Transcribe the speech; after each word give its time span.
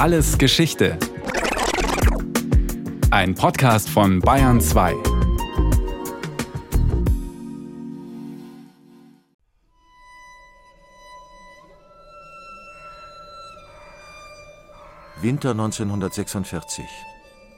Alles 0.00 0.38
Geschichte. 0.38 0.96
Ein 3.10 3.34
Podcast 3.34 3.90
von 3.90 4.20
Bayern 4.20 4.58
2. 4.58 4.94
Winter 15.20 15.50
1946. 15.50 16.82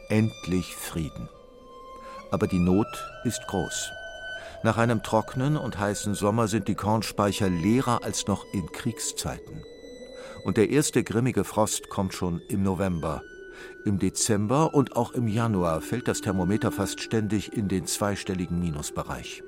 Endlich 0.09 0.75
Frieden. 0.75 1.29
Aber 2.33 2.49
die 2.49 2.59
Not 2.59 2.89
ist 3.23 3.47
groß. 3.47 3.93
Nach 4.65 4.79
einem 4.79 5.05
trockenen 5.05 5.57
und 5.57 5.79
heißen 5.79 6.17
Sommer 6.17 6.49
sind 6.49 6.67
die 6.67 6.75
Kornspeicher 6.75 7.49
leerer 7.49 8.03
als 8.03 8.27
noch 8.27 8.45
in 8.53 8.67
Kriegszeiten. 8.73 9.63
Und 10.45 10.57
der 10.57 10.71
erste 10.71 11.05
grimmige 11.05 11.45
Frost 11.45 11.89
kommt 11.89 12.15
schon 12.15 12.41
im 12.49 12.63
November. 12.63 13.23
Im 13.85 13.99
Dezember 13.99 14.75
und 14.75 14.97
auch 14.97 15.13
im 15.13 15.29
Januar 15.29 15.81
fällt 15.81 16.09
das 16.09 16.21
Thermometer 16.21 16.73
fast 16.73 17.01
ständig 17.01 17.57
in 17.57 17.69
den 17.69 17.87
zweistelligen 17.87 18.59
Minusbereich. 18.59 19.43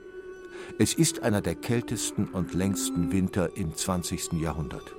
Es 0.79 0.95
ist 0.95 1.23
einer 1.23 1.41
der 1.41 1.55
kältesten 1.55 2.29
und 2.29 2.55
längsten 2.55 3.13
Winter 3.13 3.57
im 3.57 3.75
20. 3.77 4.35
Jahrhundert. 4.35 4.95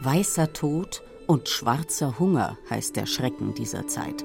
Weißer 0.00 0.52
Tod 0.52 1.02
und 1.26 1.48
schwarzer 1.48 2.18
Hunger 2.18 2.58
heißt 2.70 2.96
der 2.96 3.06
Schrecken 3.06 3.54
dieser 3.54 3.86
Zeit. 3.88 4.24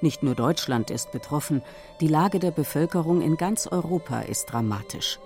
Nicht 0.00 0.22
nur 0.22 0.34
Deutschland 0.34 0.90
ist 0.90 1.10
betroffen, 1.10 1.62
die 2.00 2.08
Lage 2.08 2.38
der 2.38 2.50
Bevölkerung 2.50 3.20
in 3.20 3.36
ganz 3.36 3.66
Europa 3.66 4.20
ist 4.20 4.46
dramatisch. 4.46 5.18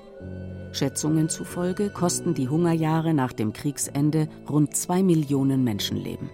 Schätzungen 0.73 1.29
zufolge 1.29 1.91
kosten 1.91 2.35
die 2.35 2.49
Hungerjahre 2.49 3.15
nach 3.15 3.33
dem 3.33 3.53
Kriegsende 3.53 4.29
rund 4.49 4.77
zwei 4.77 5.03
Millionen 5.03 5.65
Menschenleben. 5.65 6.31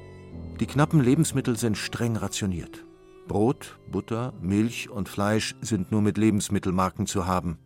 Die 0.61 0.67
knappen 0.67 1.01
Lebensmittel 1.01 1.57
sind 1.57 1.77
streng 1.77 2.17
rationiert. 2.17 2.85
Brot, 3.27 3.79
Butter, 3.91 4.33
Milch 4.41 4.89
und 4.89 5.09
Fleisch 5.09 5.55
sind 5.61 5.93
nur 5.93 6.03
mit 6.03 6.19
Lebensmittelmarken 6.19 7.07
zu 7.07 7.27
haben. 7.27 7.59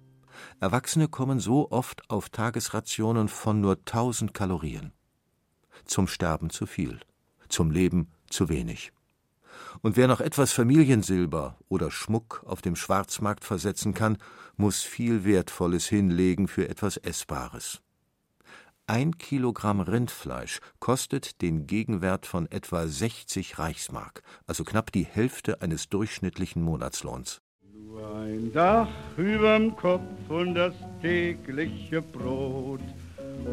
Erwachsene 0.61 1.09
kommen 1.09 1.41
so 1.41 1.71
oft 1.71 2.09
auf 2.11 2.31
Tagesrationen 2.31 3.29
von 3.29 3.61
nur 3.61 3.77
1000 3.77 4.35
Kalorien. 4.35 4.93
Zum 5.85 6.07
Sterben 6.07 6.51
zu 6.51 6.67
viel, 6.67 7.01
zum 7.49 7.71
Leben 7.71 8.09
zu 8.29 8.49
wenig. 8.49 8.93
Und 9.81 9.97
wer 9.97 10.09
noch 10.09 10.21
etwas 10.21 10.53
Familiensilber 10.53 11.59
oder 11.69 11.91
Schmuck 11.91 12.43
auf 12.47 12.63
dem 12.63 12.77
Schwarzmarkt 12.77 13.45
versetzen 13.45 13.95
kann, 13.95 14.19
muss 14.57 14.83
viel 14.83 15.25
Wertvolles 15.25 15.87
hinlegen 15.87 16.49
für 16.49 16.69
etwas 16.69 16.97
Essbares. 16.97 17.81
Ein 18.87 19.17
Kilogramm 19.17 19.81
Rindfleisch 19.81 20.59
kostet 20.81 21.41
den 21.41 21.67
Gegenwert 21.67 22.27
von 22.27 22.51
etwa 22.51 22.87
60 22.87 23.59
Reichsmark, 23.59 24.23
also 24.47 24.65
knapp 24.65 24.91
die 24.93 25.05
Hälfte 25.05 25.63
eines 25.63 25.89
durchschnittlichen 25.89 26.63
Monatslohns. 26.63 27.41
Nur 27.73 28.17
ein 28.17 28.53
Dach 28.53 28.89
überm 29.17 29.77
Kopf 29.77 30.03
und 30.29 30.57
das 30.57 30.75
tägliche 31.01 32.03
Brot 32.03 32.81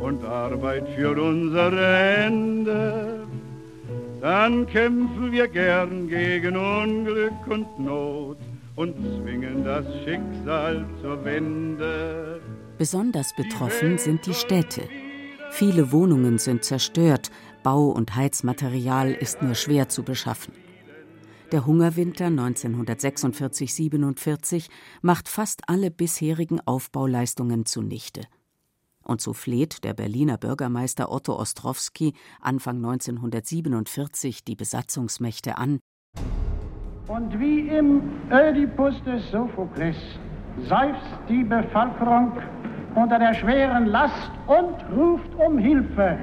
und 0.01 0.25
Arbeit 0.25 0.87
für 0.95 1.11
unsere 1.21 1.97
Hände 1.97 3.27
dann 4.21 4.67
kämpfen 4.67 5.31
wir 5.31 5.47
gern 5.47 6.07
gegen 6.07 6.55
Unglück 6.55 7.47
und 7.47 7.79
Not 7.79 8.37
und 8.75 8.95
zwingen 8.95 9.63
das 9.63 9.85
Schicksal 10.03 10.85
zur 11.01 11.23
Wende. 11.25 12.41
Besonders 12.77 13.35
betroffen 13.35 13.97
sind 13.97 14.25
die 14.25 14.33
Städte. 14.33 14.83
Viele 15.51 15.91
Wohnungen 15.91 16.37
sind 16.37 16.63
zerstört, 16.63 17.31
Bau- 17.63 17.89
und 17.89 18.15
Heizmaterial 18.15 19.11
ist 19.11 19.41
nur 19.41 19.55
schwer 19.55 19.89
zu 19.89 20.03
beschaffen. 20.03 20.53
Der 21.51 21.65
Hungerwinter 21.65 22.27
1946-47 22.27 24.69
macht 25.01 25.27
fast 25.27 25.67
alle 25.67 25.91
bisherigen 25.91 26.61
Aufbauleistungen 26.61 27.65
zunichte. 27.65 28.21
Und 29.09 29.21
so 29.21 29.33
fleht 29.33 29.83
der 29.83 29.95
Berliner 29.95 30.37
Bürgermeister 30.37 31.11
Otto 31.11 31.33
Ostrowski 31.35 32.13
Anfang 32.41 32.75
1947 32.75 34.43
die 34.43 34.55
Besatzungsmächte 34.55 35.57
an. 35.57 35.79
Und 37.07 37.39
wie 37.39 37.69
im 37.69 38.03
Ödipus 38.31 38.93
des 39.05 39.31
Sophokles 39.31 39.95
seufzt 40.67 41.17
die 41.27 41.43
Bevölkerung 41.43 42.33
unter 42.93 43.17
der 43.17 43.33
schweren 43.33 43.87
Last 43.87 44.29
und 44.45 44.75
ruft 44.95 45.33
um 45.43 45.57
Hilfe. 45.57 46.19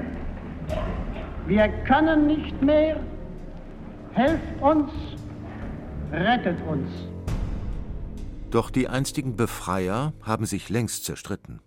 Wir 1.45 1.67
können 1.83 2.25
nicht 2.25 2.61
mehr, 2.61 3.03
helft 4.13 4.61
uns, 4.61 4.89
rettet 6.13 6.57
uns. 6.65 6.89
Doch 8.49 8.69
die 8.69 8.87
einstigen 8.87 9.35
Befreier 9.35 10.13
haben 10.21 10.45
sich 10.45 10.69
längst 10.69 11.03
zerstritten. 11.03 11.59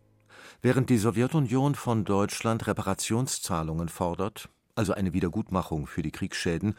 Während 0.63 0.91
die 0.91 0.99
Sowjetunion 0.99 1.75
von 1.75 2.05
Deutschland 2.05 2.67
Reparationszahlungen 2.67 3.89
fordert, 3.89 4.51
also 4.75 4.93
eine 4.93 5.15
Wiedergutmachung 5.15 5.87
für 5.87 6.03
die 6.03 6.11
Kriegsschäden, 6.11 6.75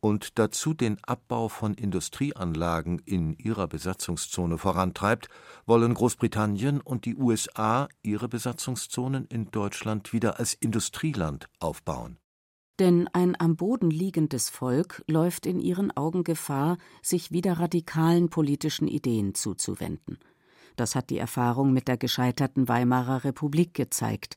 und 0.00 0.38
dazu 0.38 0.74
den 0.74 0.98
Abbau 1.04 1.48
von 1.48 1.74
Industrieanlagen 1.74 2.98
in 2.98 3.34
ihrer 3.38 3.68
Besatzungszone 3.68 4.58
vorantreibt, 4.58 5.28
wollen 5.64 5.94
Großbritannien 5.94 6.80
und 6.80 7.06
die 7.06 7.16
USA 7.16 7.88
ihre 8.02 8.28
Besatzungszonen 8.28 9.26
in 9.26 9.50
Deutschland 9.50 10.12
wieder 10.12 10.38
als 10.38 10.54
Industrieland 10.54 11.48
aufbauen. 11.60 12.18
Denn 12.80 13.08
ein 13.12 13.38
am 13.38 13.56
Boden 13.56 13.90
liegendes 13.90 14.50
Volk 14.50 15.04
läuft 15.06 15.46
in 15.46 15.60
ihren 15.60 15.96
Augen 15.96 16.24
Gefahr, 16.24 16.78
sich 17.00 17.30
wieder 17.30 17.60
radikalen 17.60 18.28
politischen 18.28 18.88
Ideen 18.88 19.34
zuzuwenden. 19.34 20.18
Das 20.76 20.94
hat 20.94 21.10
die 21.10 21.18
Erfahrung 21.18 21.72
mit 21.72 21.88
der 21.88 21.96
gescheiterten 21.96 22.68
Weimarer 22.68 23.24
Republik 23.24 23.74
gezeigt. 23.74 24.36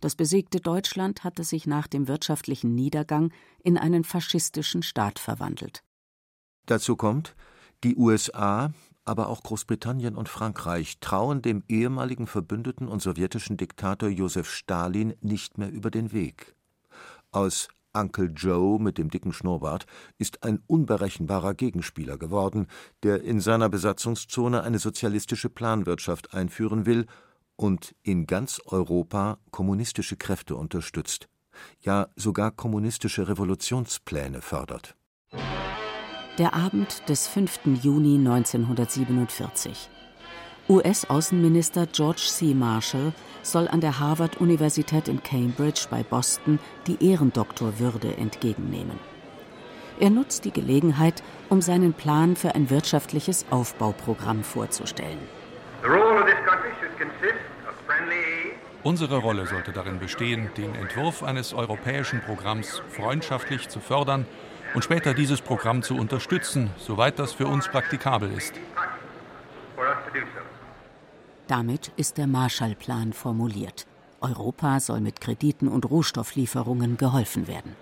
Das 0.00 0.14
besiegte 0.14 0.60
Deutschland 0.60 1.24
hatte 1.24 1.44
sich 1.44 1.66
nach 1.66 1.86
dem 1.86 2.08
wirtschaftlichen 2.08 2.74
Niedergang 2.74 3.32
in 3.62 3.78
einen 3.78 4.04
faschistischen 4.04 4.82
Staat 4.82 5.18
verwandelt. 5.18 5.82
Dazu 6.66 6.96
kommt, 6.96 7.34
die 7.84 7.96
USA, 7.96 8.72
aber 9.04 9.28
auch 9.28 9.42
Großbritannien 9.42 10.16
und 10.16 10.28
Frankreich 10.28 10.98
trauen 11.00 11.40
dem 11.40 11.62
ehemaligen 11.68 12.26
Verbündeten 12.26 12.88
und 12.88 13.00
sowjetischen 13.00 13.56
Diktator 13.56 14.08
Josef 14.08 14.50
Stalin 14.50 15.14
nicht 15.20 15.58
mehr 15.58 15.70
über 15.70 15.90
den 15.90 16.12
Weg. 16.12 16.56
Aus 17.30 17.68
Uncle 17.96 18.30
Joe 18.34 18.78
mit 18.80 18.98
dem 18.98 19.10
dicken 19.10 19.32
Schnurrbart 19.32 19.86
ist 20.18 20.42
ein 20.44 20.60
unberechenbarer 20.66 21.54
Gegenspieler 21.54 22.18
geworden, 22.18 22.66
der 23.02 23.22
in 23.22 23.40
seiner 23.40 23.68
Besatzungszone 23.68 24.62
eine 24.62 24.78
sozialistische 24.78 25.48
Planwirtschaft 25.48 26.34
einführen 26.34 26.86
will 26.86 27.06
und 27.56 27.94
in 28.02 28.26
ganz 28.26 28.60
Europa 28.66 29.38
kommunistische 29.50 30.16
Kräfte 30.16 30.56
unterstützt, 30.56 31.28
ja 31.80 32.08
sogar 32.16 32.50
kommunistische 32.50 33.28
Revolutionspläne 33.28 34.42
fördert. 34.42 34.94
Der 36.38 36.52
Abend 36.52 37.08
des 37.08 37.26
5. 37.28 37.60
Juni 37.82 38.18
1947. 38.18 39.88
US-Außenminister 40.68 41.86
George 41.86 42.22
C. 42.26 42.52
Marshall 42.52 43.12
soll 43.42 43.68
an 43.68 43.80
der 43.80 44.00
Harvard-Universität 44.00 45.06
in 45.06 45.22
Cambridge 45.22 45.86
bei 45.88 46.02
Boston 46.02 46.58
die 46.88 47.08
Ehrendoktorwürde 47.08 48.16
entgegennehmen. 48.16 48.98
Er 50.00 50.10
nutzt 50.10 50.44
die 50.44 50.50
Gelegenheit, 50.50 51.22
um 51.48 51.62
seinen 51.62 51.92
Plan 51.92 52.34
für 52.34 52.56
ein 52.56 52.68
wirtschaftliches 52.68 53.46
Aufbauprogramm 53.50 54.42
vorzustellen. 54.42 55.20
Unsere 58.82 59.18
Rolle 59.18 59.46
sollte 59.46 59.72
darin 59.72 60.00
bestehen, 60.00 60.50
den 60.56 60.74
Entwurf 60.74 61.22
eines 61.22 61.54
europäischen 61.54 62.20
Programms 62.22 62.82
freundschaftlich 62.88 63.68
zu 63.68 63.78
fördern 63.78 64.26
und 64.74 64.82
später 64.82 65.14
dieses 65.14 65.40
Programm 65.40 65.82
zu 65.82 65.96
unterstützen, 65.96 66.70
soweit 66.76 67.20
das 67.20 67.32
für 67.32 67.46
uns 67.46 67.68
praktikabel 67.68 68.32
ist. 68.32 68.54
Damit 71.48 71.92
ist 71.96 72.18
der 72.18 72.26
Marshallplan 72.26 73.12
formuliert. 73.12 73.86
Europa 74.20 74.80
soll 74.80 75.00
mit 75.00 75.20
Krediten 75.20 75.68
und 75.68 75.88
Rohstofflieferungen 75.88 76.96
geholfen 76.96 77.46
werden. 77.46 77.76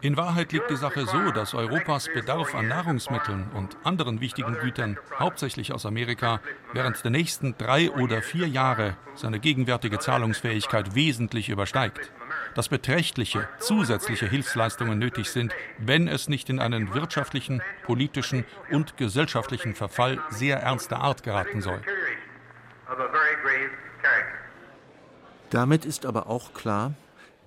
In 0.00 0.16
Wahrheit 0.18 0.52
liegt 0.52 0.70
die 0.70 0.76
Sache 0.76 1.06
so, 1.06 1.30
dass 1.30 1.54
Europas 1.54 2.08
Bedarf 2.12 2.54
an 2.54 2.68
Nahrungsmitteln 2.68 3.50
und 3.54 3.76
anderen 3.84 4.20
wichtigen 4.20 4.54
Gütern, 4.54 4.98
hauptsächlich 5.18 5.72
aus 5.72 5.86
Amerika, 5.86 6.40
während 6.74 7.02
der 7.02 7.10
nächsten 7.10 7.56
drei 7.56 7.90
oder 7.90 8.20
vier 8.20 8.46
Jahre 8.46 8.96
seine 9.14 9.40
gegenwärtige 9.40 9.98
Zahlungsfähigkeit 9.98 10.94
wesentlich 10.94 11.48
übersteigt 11.48 12.12
dass 12.54 12.68
beträchtliche 12.68 13.48
zusätzliche 13.58 14.28
Hilfsleistungen 14.28 14.98
nötig 14.98 15.30
sind, 15.30 15.52
wenn 15.78 16.08
es 16.08 16.28
nicht 16.28 16.48
in 16.50 16.58
einen 16.58 16.94
wirtschaftlichen, 16.94 17.62
politischen 17.84 18.44
und 18.70 18.96
gesellschaftlichen 18.96 19.74
Verfall 19.74 20.18
sehr 20.30 20.58
ernster 20.58 21.00
Art 21.00 21.22
geraten 21.22 21.60
soll. 21.60 21.80
Damit 25.50 25.84
ist 25.84 26.06
aber 26.06 26.28
auch 26.28 26.52
klar, 26.54 26.94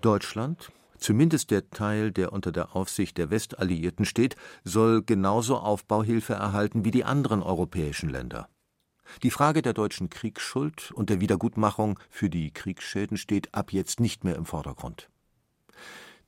Deutschland, 0.02 0.72
zumindest 0.98 1.52
der 1.52 1.70
Teil, 1.70 2.12
der 2.12 2.32
unter 2.32 2.52
der 2.52 2.76
Aufsicht 2.76 3.18
der 3.18 3.30
Westalliierten 3.30 4.06
steht, 4.06 4.36
soll 4.64 5.04
genauso 5.04 5.58
Aufbauhilfe 5.58 6.34
erhalten 6.34 6.86
wie 6.86 6.92
die 6.92 7.04
anderen 7.04 7.44
europäischen 7.44 8.10
Länder. 8.10 8.48
Die 9.24 9.32
Frage 9.32 9.62
der 9.62 9.74
deutschen 9.74 10.10
Kriegsschuld 10.10 10.92
und 10.92 11.10
der 11.10 11.20
Wiedergutmachung 11.20 12.00
für 12.10 12.30
die 12.30 12.52
Kriegsschäden 12.52 13.18
steht 13.18 13.54
ab 13.54 13.74
jetzt 13.74 14.00
nicht 14.00 14.24
mehr 14.24 14.36
im 14.36 14.46
Vordergrund. 14.46 15.10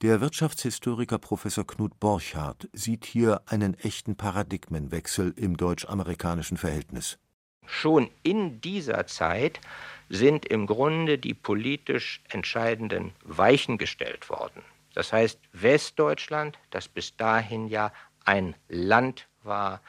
Der 0.02 0.22
Wirtschaftshistoriker 0.22 1.20
Professor 1.20 1.68
Knut 1.68 2.00
Borchardt 2.00 2.70
sieht 2.72 3.06
hier 3.06 3.42
einen 3.48 3.74
echten 3.74 4.16
Paradigmenwechsel 4.16 5.34
im 5.36 5.58
deutsch-amerikanischen 5.58 6.56
Verhältnis. 6.56 7.20
Schon 7.66 8.10
in 8.24 8.62
dieser 8.62 9.08
Zeit 9.08 9.60
sind 10.08 10.46
im 10.46 10.68
Grunde 10.68 11.18
die 11.18 11.34
politisch 11.34 12.22
entscheidenden 12.30 13.12
Weichen 13.24 13.78
gestellt 13.78 14.30
worden. 14.30 14.64
Das 14.94 15.14
heißt, 15.14 15.40
Westdeutschland, 15.52 16.58
das 16.72 16.88
bis 16.88 17.16
dahin 17.18 17.68
ja 17.68 17.92
ein 18.26 18.56
Land 18.70 19.28
war, 19.44 19.82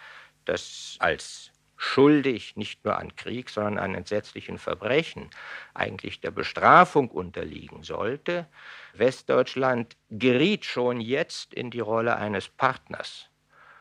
das 0.44 0.96
als 0.98 1.52
schuldig 1.82 2.56
nicht 2.56 2.84
nur 2.84 2.98
an 2.98 3.16
Krieg, 3.16 3.48
sondern 3.48 3.78
an 3.78 3.94
entsetzlichen 3.94 4.58
Verbrechen 4.58 5.30
eigentlich 5.72 6.20
der 6.20 6.30
Bestrafung 6.30 7.08
unterliegen 7.08 7.84
sollte, 7.84 8.46
Westdeutschland 8.92 9.96
geriet 10.10 10.66
schon 10.66 11.00
jetzt 11.00 11.54
in 11.54 11.70
die 11.70 11.80
Rolle 11.80 12.16
eines 12.16 12.50
Partners 12.50 13.30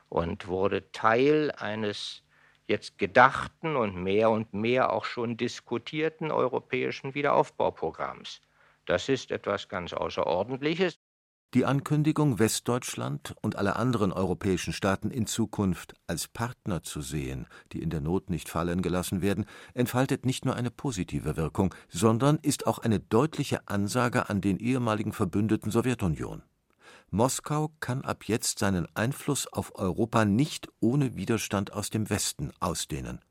und 0.08 0.48
wurde 0.48 0.90
Teil 0.94 1.52
eines 1.52 2.24
jetzt 2.68 2.98
gedachten 3.00 3.76
und 3.76 4.02
mehr 4.02 4.30
und 4.30 4.54
mehr 4.54 4.94
auch 4.94 5.04
schon 5.04 5.36
diskutierten 5.36 6.32
europäischen 6.32 7.14
Wiederaufbauprogramms. 7.16 8.40
Das 8.86 9.10
ist 9.10 9.30
etwas 9.30 9.68
ganz 9.68 9.92
Außerordentliches. 9.92 11.00
Die 11.56 11.66
Ankündigung, 11.66 12.38
Westdeutschland 12.38 13.34
und 13.42 13.56
alle 13.56 13.76
anderen 13.76 14.12
europäischen 14.12 14.72
Staaten 14.72 15.10
in 15.10 15.26
Zukunft 15.26 15.96
als 16.06 16.28
Partner 16.28 16.84
zu 16.84 17.02
sehen, 17.02 17.48
die 17.72 17.82
in 17.82 17.90
der 17.90 18.02
Not 18.02 18.30
nicht 18.30 18.50
fallen 18.50 18.84
gelassen 18.84 19.24
werden, 19.24 19.46
entfaltet 19.74 20.28
nicht 20.28 20.46
nur 20.46 20.56
eine 20.56 20.70
positive 20.70 21.38
Wirkung, 21.38 21.74
sondern 21.90 22.38
ist 22.44 22.68
auch 22.68 22.78
eine 22.78 23.00
deutliche 23.00 23.68
Ansage 23.68 24.30
an 24.30 24.42
den 24.42 24.58
ehemaligen 24.60 25.12
Verbündeten 25.12 25.72
Sowjetunion. 25.72 26.44
Moskau 27.10 27.72
kann 27.80 28.06
ab 28.06 28.26
jetzt 28.26 28.60
seinen 28.60 28.86
Einfluss 28.96 29.48
auf 29.48 29.74
Europa 29.74 30.26
nicht 30.26 30.68
ohne 30.80 31.16
Widerstand 31.16 31.74
aus 31.74 31.90
dem 31.90 32.12
Westen 32.12 32.52
ausdehnen, 32.60 33.22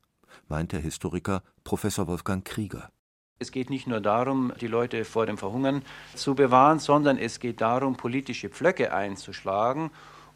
meint 0.49 0.73
der 0.73 0.81
Historiker 0.81 1.41
Professor 1.63 2.07
Wolfgang 2.07 2.43
Krieger. 2.43 2.91
Es 3.41 3.53
geht 3.53 3.69
nicht 3.69 3.87
nur 3.87 4.01
darum, 4.01 4.51
die 4.59 4.67
Leute 4.67 5.05
vor 5.05 5.25
dem 5.25 5.37
Verhungern 5.37 5.81
zu 6.13 6.35
bewahren, 6.35 6.79
sondern 6.79 7.17
es 7.17 7.39
geht 7.39 7.61
darum, 7.61 7.95
politische 7.95 8.49
Pflöcke 8.49 8.93
einzuschlagen 8.93 9.91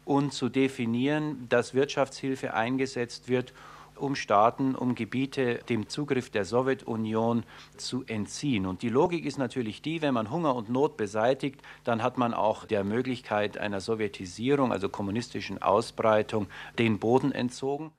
und 0.06 0.32
zu 0.32 0.48
definieren, 0.48 1.46
dass 1.50 1.74
Wirtschaftshilfe 1.74 2.54
eingesetzt 2.54 3.28
wird, 3.28 3.52
um 3.94 4.16
Staaten, 4.16 4.74
um 4.74 4.94
Gebiete 4.94 5.60
dem 5.68 5.86
Zugriff 5.86 6.30
der 6.30 6.46
Sowjetunion 6.46 7.44
zu 7.76 8.04
entziehen. 8.06 8.64
Und 8.64 8.80
die 8.80 8.88
Logik 8.88 9.26
ist 9.26 9.36
natürlich 9.36 9.82
die, 9.82 10.00
wenn 10.00 10.14
man 10.14 10.30
Hunger 10.30 10.54
und 10.56 10.70
Not 10.70 10.96
beseitigt, 10.96 11.60
dann 11.84 12.02
hat 12.02 12.16
man 12.16 12.32
auch 12.32 12.64
der 12.64 12.84
Möglichkeit 12.84 13.58
einer 13.58 13.82
Sowjetisierung, 13.82 14.72
also 14.72 14.88
kommunistischen 14.88 15.60
Ausbreitung, 15.60 16.46
den 16.78 16.98
Boden 16.98 17.32
entzogen. 17.32 17.92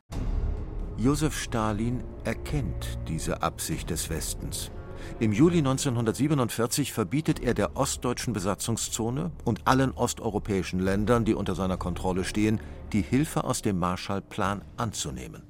Josef 0.97 1.37
Stalin 1.37 2.03
erkennt 2.23 2.97
diese 3.07 3.43
Absicht 3.43 3.91
des 3.91 4.09
Westens. 4.09 4.71
Im 5.19 5.31
Juli 5.31 5.59
1947 5.59 6.91
verbietet 6.91 7.41
er 7.41 7.53
der 7.53 7.77
ostdeutschen 7.77 8.33
Besatzungszone 8.33 9.31
und 9.45 9.67
allen 9.67 9.91
osteuropäischen 9.91 10.79
Ländern, 10.79 11.25
die 11.25 11.33
unter 11.33 11.55
seiner 11.55 11.77
Kontrolle 11.77 12.23
stehen, 12.23 12.59
die 12.91 13.01
Hilfe 13.01 13.43
aus 13.43 13.61
dem 13.61 13.79
Marshallplan 13.79 14.61
anzunehmen. 14.77 15.43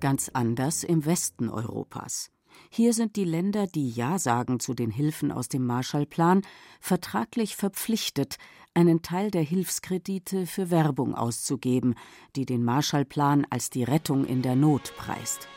Ganz 0.00 0.30
anders 0.32 0.84
im 0.84 1.04
Westen 1.04 1.48
Europas. 1.48 2.30
Hier 2.70 2.94
sind 2.94 3.16
die 3.16 3.24
Länder, 3.24 3.66
die 3.66 3.90
Ja 3.90 4.18
sagen 4.18 4.60
zu 4.60 4.74
den 4.74 4.90
Hilfen 4.90 5.30
aus 5.30 5.48
dem 5.48 5.66
Marshallplan, 5.66 6.42
vertraglich 6.80 7.56
verpflichtet, 7.56 8.36
einen 8.72 9.02
Teil 9.02 9.30
der 9.30 9.42
Hilfskredite 9.42 10.46
für 10.46 10.70
Werbung 10.70 11.14
auszugeben, 11.14 11.94
die 12.34 12.46
den 12.46 12.64
Marshallplan 12.64 13.46
als 13.50 13.70
die 13.70 13.84
Rettung 13.84 14.24
in 14.24 14.42
der 14.42 14.56
Not 14.56 14.94
preist 14.96 15.48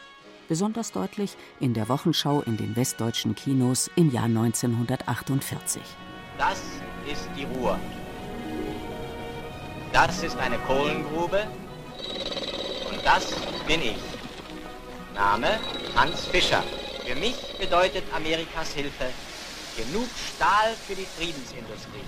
besonders 0.50 0.92
deutlich 0.92 1.38
in 1.62 1.74
der 1.74 1.88
Wochenschau 1.88 2.42
in 2.42 2.58
den 2.58 2.76
westdeutschen 2.76 3.36
Kinos 3.36 3.90
im 3.96 4.12
Jahr 4.12 4.26
1948. 4.26 5.82
Das 6.38 6.60
ist 7.10 7.30
die 7.38 7.46
Ruhr. 7.46 7.80
Das 9.94 10.24
ist 10.24 10.38
eine 10.38 10.58
Kohlengrube 10.60 11.48
und 12.90 13.06
das 13.06 13.32
bin 13.68 13.82
ich. 13.82 13.98
Name 15.14 15.60
Hans 15.96 16.26
Fischer. 16.26 16.64
Für 17.06 17.16
mich 17.16 17.36
bedeutet 17.60 18.04
Amerikas 18.14 18.74
Hilfe 18.74 19.06
genug 19.78 20.10
Stahl 20.36 20.74
für 20.88 20.96
die 20.96 21.06
Friedensindustrie, 21.06 22.04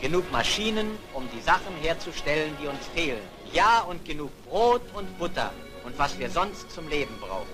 genug 0.00 0.30
Maschinen, 0.32 0.98
um 1.12 1.28
die 1.34 1.40
Sachen 1.40 1.74
herzustellen, 1.82 2.56
die 2.60 2.66
uns 2.66 2.86
fehlen. 2.94 3.22
Ja, 3.52 3.80
und 3.82 4.04
genug 4.04 4.30
Brot 4.44 4.82
und 4.94 5.18
Butter 5.18 5.52
und 5.86 5.98
was 5.98 6.18
wir 6.18 6.28
sonst 6.28 6.70
zum 6.70 6.88
Leben 6.88 7.14
brauchen. 7.20 7.46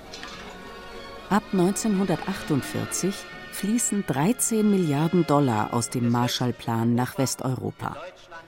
Ab 1.29 1.45
1948 1.53 3.15
fließen 3.53 4.05
13 4.07 4.71
Milliarden 4.71 5.27
Dollar 5.27 5.73
aus 5.75 5.91
dem 5.91 6.09
Marshallplan 6.11 6.95
nach 6.95 7.19
Westeuropa. 7.19 7.97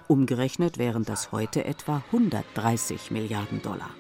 Umgerechnet 0.09 0.79
wären 0.79 1.05
das 1.05 1.33
heute 1.33 1.65
etwa 1.65 2.03
130 2.13 3.11
Milliarden 3.11 3.63
Dollar. 3.63 3.91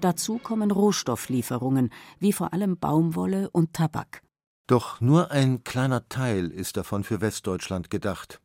Dazu 0.00 0.38
kommen 0.38 0.70
Rohstofflieferungen, 0.70 1.90
wie 2.18 2.32
vor 2.32 2.52
allem 2.52 2.76
Baumwolle 2.76 3.48
und 3.50 3.72
Tabak. 3.72 4.22
Doch 4.66 5.00
nur 5.00 5.30
ein 5.30 5.64
kleiner 5.64 6.08
Teil 6.08 6.50
ist 6.50 6.76
davon 6.76 7.04
für 7.04 7.20
Westdeutschland 7.20 7.88
gedacht. 7.88 8.41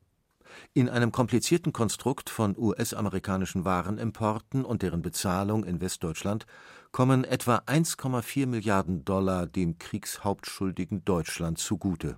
In 0.73 0.89
einem 0.89 1.11
komplizierten 1.11 1.73
Konstrukt 1.73 2.29
von 2.29 2.57
US-amerikanischen 2.57 3.65
Warenimporten 3.65 4.65
und 4.65 4.81
deren 4.81 5.01
Bezahlung 5.01 5.63
in 5.63 5.81
Westdeutschland 5.81 6.45
kommen 6.91 7.23
etwa 7.23 7.57
1,4 7.65 8.47
Milliarden 8.47 9.05
Dollar 9.05 9.47
dem 9.47 9.77
kriegshauptschuldigen 9.77 11.03
Deutschland 11.05 11.57
zugute. 11.59 12.17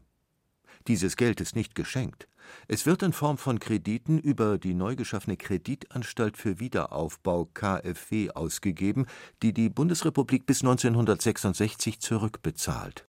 Dieses 0.88 1.18
Geld 1.18 1.42
ist 1.42 1.56
nicht 1.56 1.76
geschenkt. 1.76 2.28
Es 2.68 2.86
wird 2.86 3.04
in 3.04 3.14
Form 3.14 3.38
von 3.38 3.60
Krediten 3.60 4.18
über 4.20 4.58
die 4.58 4.74
neu 4.74 4.96
geschaffene 4.96 5.38
Kreditanstalt 5.38 6.38
für 6.38 6.60
Wiederaufbau 6.60 7.46
KfW 7.54 8.32
ausgegeben, 8.32 9.06
die 9.44 9.54
die 9.54 9.70
Bundesrepublik 9.70 10.46
bis 10.46 10.62
1966 10.62 12.00
zurückbezahlt. 12.00 13.09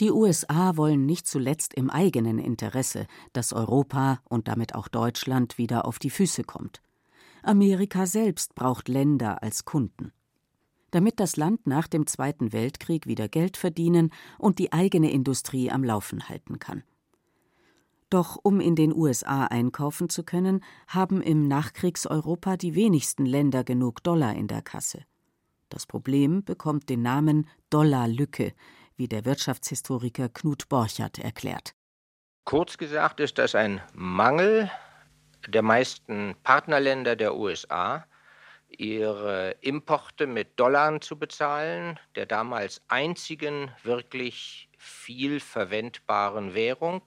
Die 0.00 0.10
USA 0.10 0.78
wollen 0.78 1.04
nicht 1.04 1.26
zuletzt 1.26 1.74
im 1.74 1.90
eigenen 1.90 2.38
Interesse, 2.38 3.06
dass 3.34 3.52
Europa 3.52 4.20
und 4.24 4.48
damit 4.48 4.74
auch 4.74 4.88
Deutschland 4.88 5.58
wieder 5.58 5.84
auf 5.84 5.98
die 5.98 6.08
Füße 6.08 6.42
kommt. 6.42 6.80
Amerika 7.42 8.06
selbst 8.06 8.54
braucht 8.54 8.88
Länder 8.88 9.42
als 9.42 9.66
Kunden. 9.66 10.12
Damit 10.90 11.20
das 11.20 11.36
Land 11.36 11.66
nach 11.66 11.86
dem 11.86 12.06
Zweiten 12.06 12.54
Weltkrieg 12.54 13.06
wieder 13.06 13.28
Geld 13.28 13.58
verdienen 13.58 14.10
und 14.38 14.58
die 14.58 14.72
eigene 14.72 15.10
Industrie 15.10 15.70
am 15.70 15.84
Laufen 15.84 16.30
halten 16.30 16.58
kann. 16.58 16.82
Doch 18.08 18.38
um 18.42 18.58
in 18.58 18.76
den 18.76 18.94
USA 18.96 19.44
einkaufen 19.44 20.08
zu 20.08 20.24
können, 20.24 20.64
haben 20.88 21.20
im 21.20 21.46
Nachkriegseuropa 21.46 22.56
die 22.56 22.74
wenigsten 22.74 23.26
Länder 23.26 23.64
genug 23.64 24.02
Dollar 24.02 24.34
in 24.34 24.48
der 24.48 24.62
Kasse. 24.62 25.04
Das 25.68 25.86
Problem 25.86 26.42
bekommt 26.42 26.88
den 26.88 27.02
Namen 27.02 27.46
Dollarlücke, 27.68 28.54
wie 29.00 29.08
der 29.08 29.24
Wirtschaftshistoriker 29.24 30.28
Knut 30.28 30.68
Borchert 30.68 31.18
erklärt. 31.18 31.74
Kurz 32.44 32.76
gesagt 32.76 33.18
ist 33.18 33.38
das 33.38 33.54
ein 33.54 33.80
Mangel 33.94 34.70
der 35.48 35.62
meisten 35.62 36.36
Partnerländer 36.42 37.16
der 37.16 37.34
USA, 37.34 38.04
ihre 38.68 39.52
Importe 39.62 40.26
mit 40.26 40.60
Dollar 40.60 41.00
zu 41.00 41.18
bezahlen, 41.18 41.98
der 42.14 42.26
damals 42.26 42.82
einzigen 42.88 43.72
wirklich 43.82 44.68
viel 44.76 45.40
verwendbaren 45.40 46.52
Währung 46.52 47.02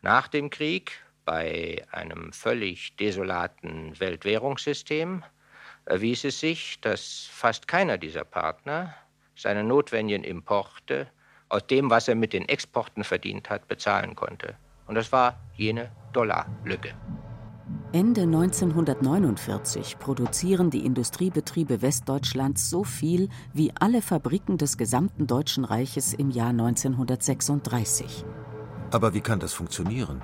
nach 0.00 0.26
dem 0.26 0.48
Krieg 0.48 1.04
bei 1.26 1.84
einem 1.90 2.32
völlig 2.32 2.96
desolaten 2.96 4.00
Weltwährungssystem 4.00 5.22
erwies 5.84 6.24
es 6.24 6.40
sich, 6.40 6.80
dass 6.80 7.28
fast 7.30 7.68
keiner 7.68 7.98
dieser 7.98 8.24
Partner 8.24 8.94
seine 9.38 9.64
notwendigen 9.64 10.24
Importe 10.24 11.08
aus 11.48 11.66
dem, 11.66 11.90
was 11.90 12.08
er 12.08 12.14
mit 12.14 12.32
den 12.32 12.48
Exporten 12.48 13.04
verdient 13.04 13.48
hat, 13.48 13.68
bezahlen 13.68 14.14
konnte. 14.14 14.56
Und 14.86 14.96
das 14.96 15.12
war 15.12 15.38
jene 15.54 15.90
Dollarlücke. 16.12 16.94
Ende 17.92 18.22
1949 18.22 19.98
produzieren 19.98 20.70
die 20.70 20.84
Industriebetriebe 20.84 21.80
Westdeutschlands 21.80 22.68
so 22.68 22.84
viel 22.84 23.28
wie 23.52 23.72
alle 23.78 24.02
Fabriken 24.02 24.58
des 24.58 24.76
gesamten 24.76 25.26
Deutschen 25.26 25.64
Reiches 25.64 26.12
im 26.12 26.30
Jahr 26.30 26.50
1936. 26.50 28.24
Aber 28.90 29.14
wie 29.14 29.20
kann 29.20 29.40
das 29.40 29.54
funktionieren? 29.54 30.22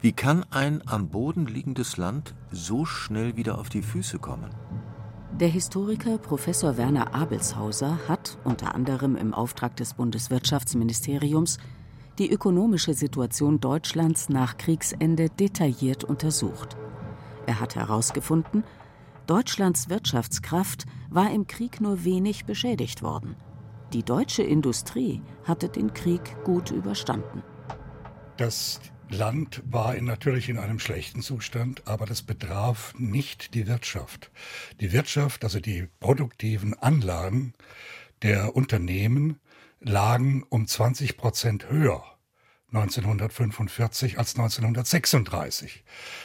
Wie 0.00 0.12
kann 0.12 0.44
ein 0.50 0.82
am 0.86 1.08
Boden 1.08 1.46
liegendes 1.46 1.96
Land 1.96 2.34
so 2.50 2.84
schnell 2.84 3.36
wieder 3.36 3.58
auf 3.58 3.68
die 3.68 3.82
Füße 3.82 4.18
kommen? 4.18 4.50
Der 5.40 5.48
Historiker 5.48 6.18
Professor 6.18 6.76
Werner 6.76 7.14
Abelshauser 7.14 7.98
hat 8.06 8.36
unter 8.44 8.74
anderem 8.74 9.16
im 9.16 9.32
Auftrag 9.32 9.74
des 9.76 9.94
Bundeswirtschaftsministeriums 9.94 11.58
die 12.18 12.30
ökonomische 12.30 12.92
Situation 12.92 13.58
Deutschlands 13.58 14.28
nach 14.28 14.58
Kriegsende 14.58 15.30
detailliert 15.30 16.04
untersucht. 16.04 16.76
Er 17.46 17.60
hat 17.60 17.74
herausgefunden, 17.76 18.62
Deutschlands 19.26 19.88
Wirtschaftskraft 19.88 20.84
war 21.08 21.30
im 21.30 21.46
Krieg 21.46 21.80
nur 21.80 22.04
wenig 22.04 22.44
beschädigt 22.44 23.02
worden. 23.02 23.34
Die 23.94 24.02
deutsche 24.02 24.42
Industrie 24.42 25.22
hatte 25.44 25.70
den 25.70 25.94
Krieg 25.94 26.36
gut 26.44 26.70
überstanden. 26.70 27.42
Das 28.36 28.80
Land 29.12 29.62
war 29.66 29.94
natürlich 30.00 30.48
in 30.48 30.58
einem 30.58 30.78
schlechten 30.78 31.20
Zustand, 31.20 31.86
aber 31.86 32.06
das 32.06 32.22
betraf 32.22 32.94
nicht 32.96 33.52
die 33.52 33.66
Wirtschaft. 33.66 34.30
Die 34.80 34.90
Wirtschaft, 34.92 35.44
also 35.44 35.60
die 35.60 35.86
produktiven 36.00 36.72
Anlagen 36.78 37.52
der 38.22 38.56
Unternehmen, 38.56 39.38
lagen 39.80 40.44
um 40.48 40.66
20 40.66 41.18
Prozent 41.18 41.68
höher 41.68 42.02
1945 42.72 44.18
als 44.18 44.34
1936. 44.34 45.84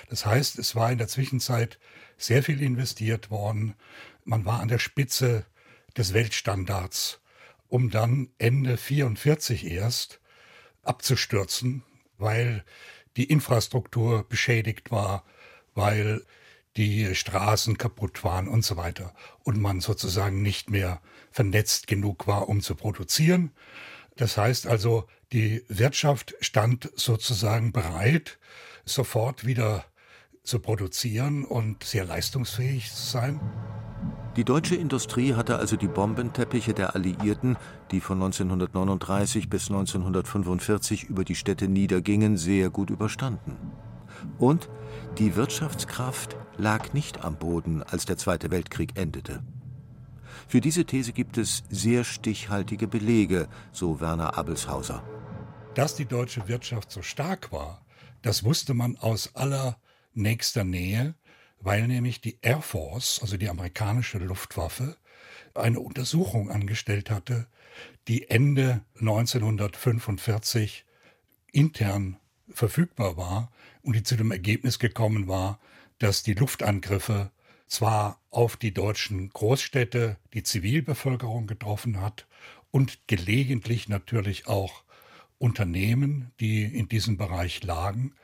Das 0.09 0.25
heißt, 0.25 0.57
es 0.57 0.73
war 0.73 0.89
in 0.89 0.97
der 0.97 1.09
Zwischenzeit 1.09 1.79
sehr 2.17 2.41
viel 2.41 2.61
investiert 2.61 3.29
worden. 3.29 3.75
Man 4.23 4.45
war 4.45 4.61
an 4.61 4.69
der 4.69 4.79
Spitze 4.79 5.45
des 5.97 6.13
Weltstandards, 6.13 7.19
um 7.67 7.89
dann 7.89 8.29
Ende 8.37 8.77
44 8.77 9.65
erst 9.65 10.21
abzustürzen, 10.83 11.83
weil 12.17 12.63
die 13.15 13.25
Infrastruktur 13.25 14.23
beschädigt 14.27 14.91
war, 14.91 15.23
weil 15.73 16.23
die 16.77 17.15
Straßen 17.15 17.77
kaputt 17.77 18.23
waren 18.23 18.47
und 18.47 18.63
so 18.63 18.77
weiter 18.77 19.13
und 19.43 19.59
man 19.59 19.81
sozusagen 19.81 20.41
nicht 20.41 20.69
mehr 20.69 21.01
vernetzt 21.31 21.87
genug 21.87 22.27
war, 22.27 22.47
um 22.49 22.61
zu 22.61 22.75
produzieren. 22.75 23.51
Das 24.15 24.37
heißt 24.37 24.67
also, 24.67 25.07
die 25.31 25.63
Wirtschaft 25.67 26.35
stand 26.39 26.89
sozusagen 26.95 27.71
bereit, 27.71 28.37
sofort 28.85 29.45
wieder 29.45 29.85
zu 30.43 30.59
produzieren 30.59 31.43
und 31.43 31.83
sehr 31.83 32.05
leistungsfähig 32.05 32.91
zu 32.91 33.05
sein. 33.05 33.86
Die 34.37 34.43
deutsche 34.43 34.75
Industrie 34.75 35.33
hatte 35.33 35.57
also 35.57 35.77
die 35.77 35.87
Bombenteppiche 35.87 36.75
der 36.75 36.93
Alliierten, 36.93 37.57
die 37.89 37.99
von 37.99 38.21
1939 38.21 39.49
bis 39.49 39.71
1945 39.71 41.05
über 41.05 41.25
die 41.25 41.33
Städte 41.33 41.67
niedergingen, 41.67 42.37
sehr 42.37 42.69
gut 42.69 42.91
überstanden. 42.91 43.57
Und 44.37 44.69
die 45.17 45.35
Wirtschaftskraft 45.35 46.37
lag 46.55 46.93
nicht 46.93 47.25
am 47.25 47.39
Boden, 47.39 47.81
als 47.81 48.05
der 48.05 48.17
Zweite 48.17 48.51
Weltkrieg 48.51 48.91
endete. 48.95 49.41
Für 50.47 50.61
diese 50.61 50.85
These 50.85 51.13
gibt 51.13 51.39
es 51.39 51.63
sehr 51.71 52.03
stichhaltige 52.03 52.87
Belege, 52.87 53.47
so 53.71 53.99
Werner 53.99 54.37
Abelshauser. 54.37 55.01
Dass 55.73 55.95
die 55.95 56.05
deutsche 56.05 56.47
Wirtschaft 56.47 56.91
so 56.91 57.01
stark 57.01 57.51
war, 57.51 57.83
das 58.21 58.43
wusste 58.43 58.75
man 58.75 58.97
aus 58.97 59.31
allernächster 59.33 60.63
Nähe, 60.63 61.15
weil 61.59 61.87
nämlich 61.87 62.21
die 62.21 62.39
Air 62.41 62.61
Force, 62.61 63.19
also 63.21 63.37
die 63.37 63.49
amerikanische 63.49 64.17
Luftwaffe, 64.19 64.97
eine 65.53 65.79
Untersuchung 65.79 66.51
angestellt 66.51 67.09
hatte, 67.09 67.47
die 68.07 68.29
Ende 68.29 68.81
1945 68.99 70.85
intern 71.51 72.17
verfügbar 72.49 73.17
war 73.17 73.51
und 73.81 73.95
die 73.95 74.03
zu 74.03 74.15
dem 74.15 74.31
Ergebnis 74.31 74.79
gekommen 74.79 75.27
war, 75.27 75.59
dass 75.99 76.23
die 76.23 76.33
Luftangriffe 76.33 77.31
zwar 77.67 78.21
auf 78.29 78.55
die 78.55 78.73
deutschen 78.73 79.29
Großstädte, 79.29 80.17
die 80.33 80.43
Zivilbevölkerung 80.43 81.47
getroffen 81.47 81.99
hat 82.01 82.27
und 82.71 83.07
gelegentlich 83.07 83.89
natürlich 83.89 84.47
auch 84.47 84.83
Unternehmen, 85.39 86.31
die 86.39 86.63
in 86.63 86.87
diesem 86.87 87.17
Bereich 87.17 87.63
lagen, 87.63 88.15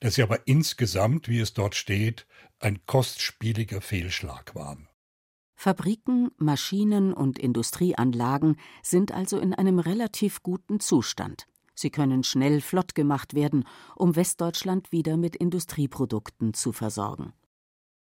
dass 0.00 0.16
sie 0.16 0.22
aber 0.22 0.46
insgesamt, 0.46 1.28
wie 1.28 1.40
es 1.40 1.54
dort 1.54 1.74
steht, 1.74 2.26
ein 2.60 2.84
kostspieliger 2.86 3.80
Fehlschlag 3.80 4.54
waren. 4.54 4.88
Fabriken, 5.54 6.30
Maschinen 6.36 7.12
und 7.12 7.38
Industrieanlagen 7.38 8.56
sind 8.82 9.12
also 9.12 9.38
in 9.38 9.54
einem 9.54 9.80
relativ 9.80 10.42
guten 10.42 10.78
Zustand. 10.78 11.46
Sie 11.74 11.90
können 11.90 12.24
schnell 12.24 12.60
flott 12.60 12.94
gemacht 12.94 13.34
werden, 13.34 13.64
um 13.96 14.16
Westdeutschland 14.16 14.92
wieder 14.92 15.16
mit 15.16 15.36
Industrieprodukten 15.36 16.54
zu 16.54 16.72
versorgen. 16.72 17.32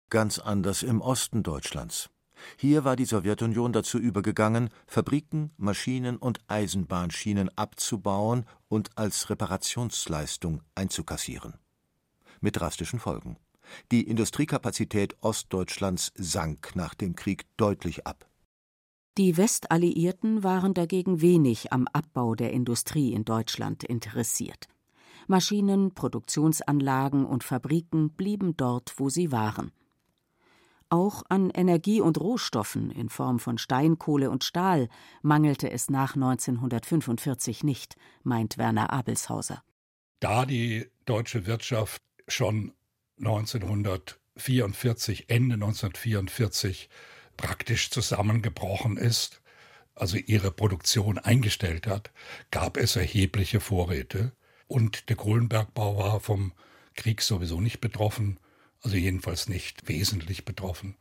Ganz 0.10 0.40
anders 0.40 0.84
im 0.84 1.02
Osten 1.02 1.44
Deutschlands. 1.44 2.10
Hier 2.58 2.84
war 2.84 2.96
die 2.96 3.06
Sowjetunion 3.06 3.74
dazu 3.74 3.98
übergegangen, 3.98 4.70
Fabriken, 4.86 5.52
Maschinen 5.58 6.18
und 6.18 6.40
Eisenbahnschienen 6.48 7.50
abzubauen 7.58 8.46
und 8.68 8.98
als 8.98 9.30
Reparationsleistung 9.30 10.62
einzukassieren. 10.76 11.54
Mit 12.42 12.58
drastischen 12.58 13.00
Folgen. 13.00 13.38
Die 13.92 14.08
Industriekapazität 14.08 15.16
Ostdeutschlands 15.22 16.12
sank 16.16 16.76
nach 16.76 16.94
dem 16.94 17.16
Krieg 17.16 17.46
deutlich 17.58 18.06
ab. 18.06 18.28
Die 19.18 19.38
Westalliierten 19.38 20.44
waren 20.44 20.74
dagegen 20.74 21.22
wenig 21.22 21.72
am 21.72 21.88
Abbau 21.94 22.36
der 22.36 22.52
Industrie 22.52 23.14
in 23.14 23.24
Deutschland 23.24 23.84
interessiert. 23.84 24.68
Maschinen, 25.28 25.94
Produktionsanlagen 25.94 27.26
und 27.26 27.44
Fabriken 27.44 28.12
blieben 28.12 28.58
dort, 28.58 28.94
wo 28.98 29.10
sie 29.10 29.32
waren. 29.32 29.72
Auch 30.90 31.24
an 31.30 31.50
Energie 31.50 32.00
und 32.00 32.20
Rohstoffen 32.20 32.92
in 32.92 33.10
Form 33.10 33.40
von 33.40 33.58
Steinkohle 33.58 34.30
und 34.30 34.44
Stahl 34.44 34.88
mangelte 35.22 35.72
es 35.72 35.90
nach 35.90 36.16
1945 36.16 37.64
nicht, 37.64 37.96
meint 38.24 38.58
Werner 38.58 38.94
Abelshauser. 38.94 39.64
Da 40.20 40.46
die 40.46 40.88
deutsche 41.06 41.48
Wirtschaft 41.48 42.04
schon 42.28 42.72
1944, 43.18 45.30
Ende 45.30 45.56
1944 45.56 46.90
praktisch 47.38 47.90
zusammengebrochen 47.90 48.98
ist, 48.98 49.42
also 49.94 50.18
ihre 50.18 50.52
Produktion 50.52 51.18
eingestellt 51.18 51.88
hat, 51.88 52.12
gab 52.52 52.78
es 52.78 52.96
erhebliche 52.96 53.60
Vorräte. 53.60 54.32
Und 54.68 55.10
der 55.10 55.16
Kohlenbergbau 55.16 55.98
war 55.98 56.20
vom 56.20 56.54
Krieg 56.96 57.22
sowieso 57.22 57.62
nicht 57.62 57.82
betroffen 57.82 58.40
also 58.86 58.98
jedenfalls 58.98 59.50
nicht 59.50 59.90
wesentlich 59.90 60.46
betroffen. 60.46 60.96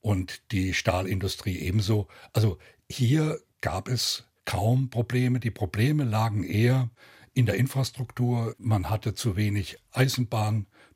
Und 0.00 0.52
die 0.52 0.72
Stahlindustrie 0.72 1.58
ebenso. 1.58 2.06
Also 2.32 2.58
hier 2.88 3.40
gab 3.60 3.88
es 3.88 4.24
kaum 4.44 4.88
Probleme. 4.88 5.40
Die 5.40 5.50
Probleme 5.50 6.04
lagen 6.04 6.44
eher 6.44 6.88
in 7.34 7.44
der 7.44 7.56
Infrastruktur. 7.56 8.54
Man 8.58 8.88
hatte 8.88 9.14
zu 9.14 9.36
wenig 9.36 9.78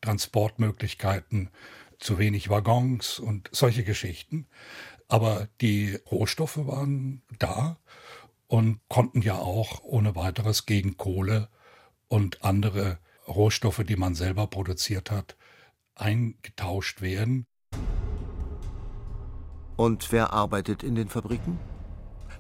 Eisenbahntransportmöglichkeiten, 0.03 1.51
zu 1.99 2.19
wenig 2.19 2.51
Waggons 2.51 3.19
und 3.19 3.49
solche 3.53 3.85
Geschichten. 3.85 4.47
Aber 5.09 5.49
die 5.61 5.99
Rohstoffe 6.11 6.59
waren 6.59 7.23
da 7.39 7.79
und 8.49 8.81
konnten 8.89 9.23
ja 9.23 9.37
auch 9.37 9.83
ohne 9.83 10.17
weiteres 10.17 10.67
gegen 10.67 10.97
Kohle 10.97 11.49
und 12.09 12.45
andere 12.45 12.99
Rohstoffe, 13.29 13.85
die 13.85 13.97
man 13.97 14.15
selber 14.15 14.47
produziert 14.47 15.11
hat, 15.11 15.37
eingetauscht 15.95 17.03
werden. 17.03 17.47
Und 19.77 20.13
wer 20.13 20.33
arbeitet 20.33 20.83
in 20.83 20.95
den 20.95 21.09
Fabriken? 21.09 21.59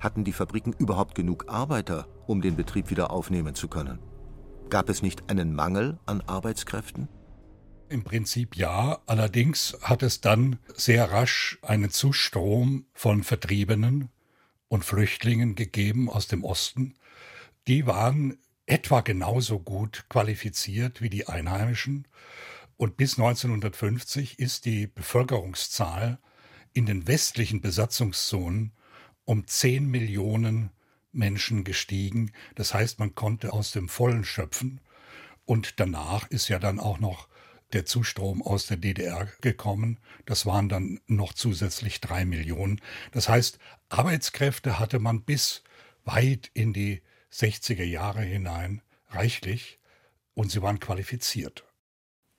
Hatten 0.01 0.25
die 0.25 0.33
Fabriken 0.33 0.73
überhaupt 0.73 1.15
genug 1.15 1.49
Arbeiter, 1.49 2.09
um 2.27 2.43
den 2.43 2.57
Betrieb 2.57 2.91
wieder 2.91 3.11
aufnehmen 3.11 3.55
zu 3.55 3.69
können? 3.69 4.01
Gab 4.69 4.89
es 4.89 5.03
nicht 5.03 5.31
einen 5.31 5.55
Mangel 5.55 5.99
an 6.07 6.21
Arbeitskräften? 6.23 7.09
Im 7.93 8.05
Prinzip 8.05 8.57
ja, 8.57 9.03
allerdings 9.05 9.77
hat 9.83 10.03
es 10.03 10.23
dann 10.23 10.59
sehr 10.75 11.13
rasch 11.13 11.59
einen 11.61 11.91
Zustrom 11.91 12.87
von 12.95 13.23
Vertriebenen 13.23 14.09
und 14.69 14.83
Flüchtlingen 14.83 15.57
gegeben 15.57 16.09
aus 16.09 16.27
dem 16.27 16.43
Osten. 16.43 16.95
Die 17.69 17.87
waren 17.87 18.39
etwa 18.65 19.03
genauso 19.03 19.59
gut 19.59 20.07
qualifiziert 20.09 21.03
wie 21.03 21.11
die 21.11 21.29
Einheimischen 21.29 22.09
und 22.79 22.97
bis 22.97 23.19
1950 23.19 24.39
ist 24.39 24.65
die 24.65 24.87
Bevölkerungszahl 24.87 26.19
in 26.73 26.87
den 26.87 27.07
westlichen 27.07 27.61
Besatzungszonen 27.61 28.73
um 29.27 29.47
10 29.47 29.85
Millionen 29.87 30.71
Menschen 31.13 31.63
gestiegen. 31.63 32.33
Das 32.55 32.73
heißt, 32.73 32.99
man 32.99 33.15
konnte 33.15 33.53
aus 33.53 33.73
dem 33.73 33.91
Vollen 33.91 34.25
schöpfen. 34.25 34.81
Und 35.45 35.79
danach 35.79 36.31
ist 36.31 36.49
ja 36.49 36.59
dann 36.59 36.81
auch 36.81 36.99
noch 36.99 37.29
der 37.73 37.87
Zustrom 37.87 38.43
aus 38.43 38.67
der 38.67 38.77
DDR 38.77 39.29
gekommen. 39.41 39.99
Das 40.27 40.47
waren 40.47 40.69
dann 40.69 41.01
noch 41.07 41.33
zusätzlich 41.33 42.01
drei 42.01 42.25
Millionen. 42.25 42.81
Das 43.13 43.29
heißt, 43.29 43.59
Arbeitskräfte 43.89 44.79
hatte 44.79 44.99
man 44.99 45.23
bis 45.23 45.63
weit 46.05 46.51
in 46.55 46.73
die 46.73 47.03
60er 47.33 47.85
Jahre 47.85 48.23
hinein 48.23 48.83
reichlich 49.09 49.79
und 50.35 50.51
sie 50.51 50.63
waren 50.63 50.81
qualifiziert. 50.81 51.65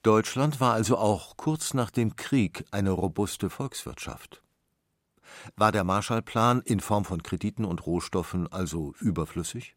Deutschland 0.04 0.60
war 0.60 0.74
also 0.74 0.98
auch 0.98 1.38
kurz 1.38 1.74
nach 1.74 1.90
dem 1.90 2.16
Krieg 2.16 2.66
eine 2.72 2.92
robuste 2.92 3.50
Volkswirtschaft. 3.50 4.44
War 5.56 5.72
der 5.72 5.84
Marshallplan 5.84 6.62
in 6.62 6.80
Form 6.80 7.06
von 7.06 7.24
Krediten 7.24 7.66
und 7.66 7.86
Rohstoffen 7.86 8.52
also 8.52 8.94
überflüssig? 9.00 9.76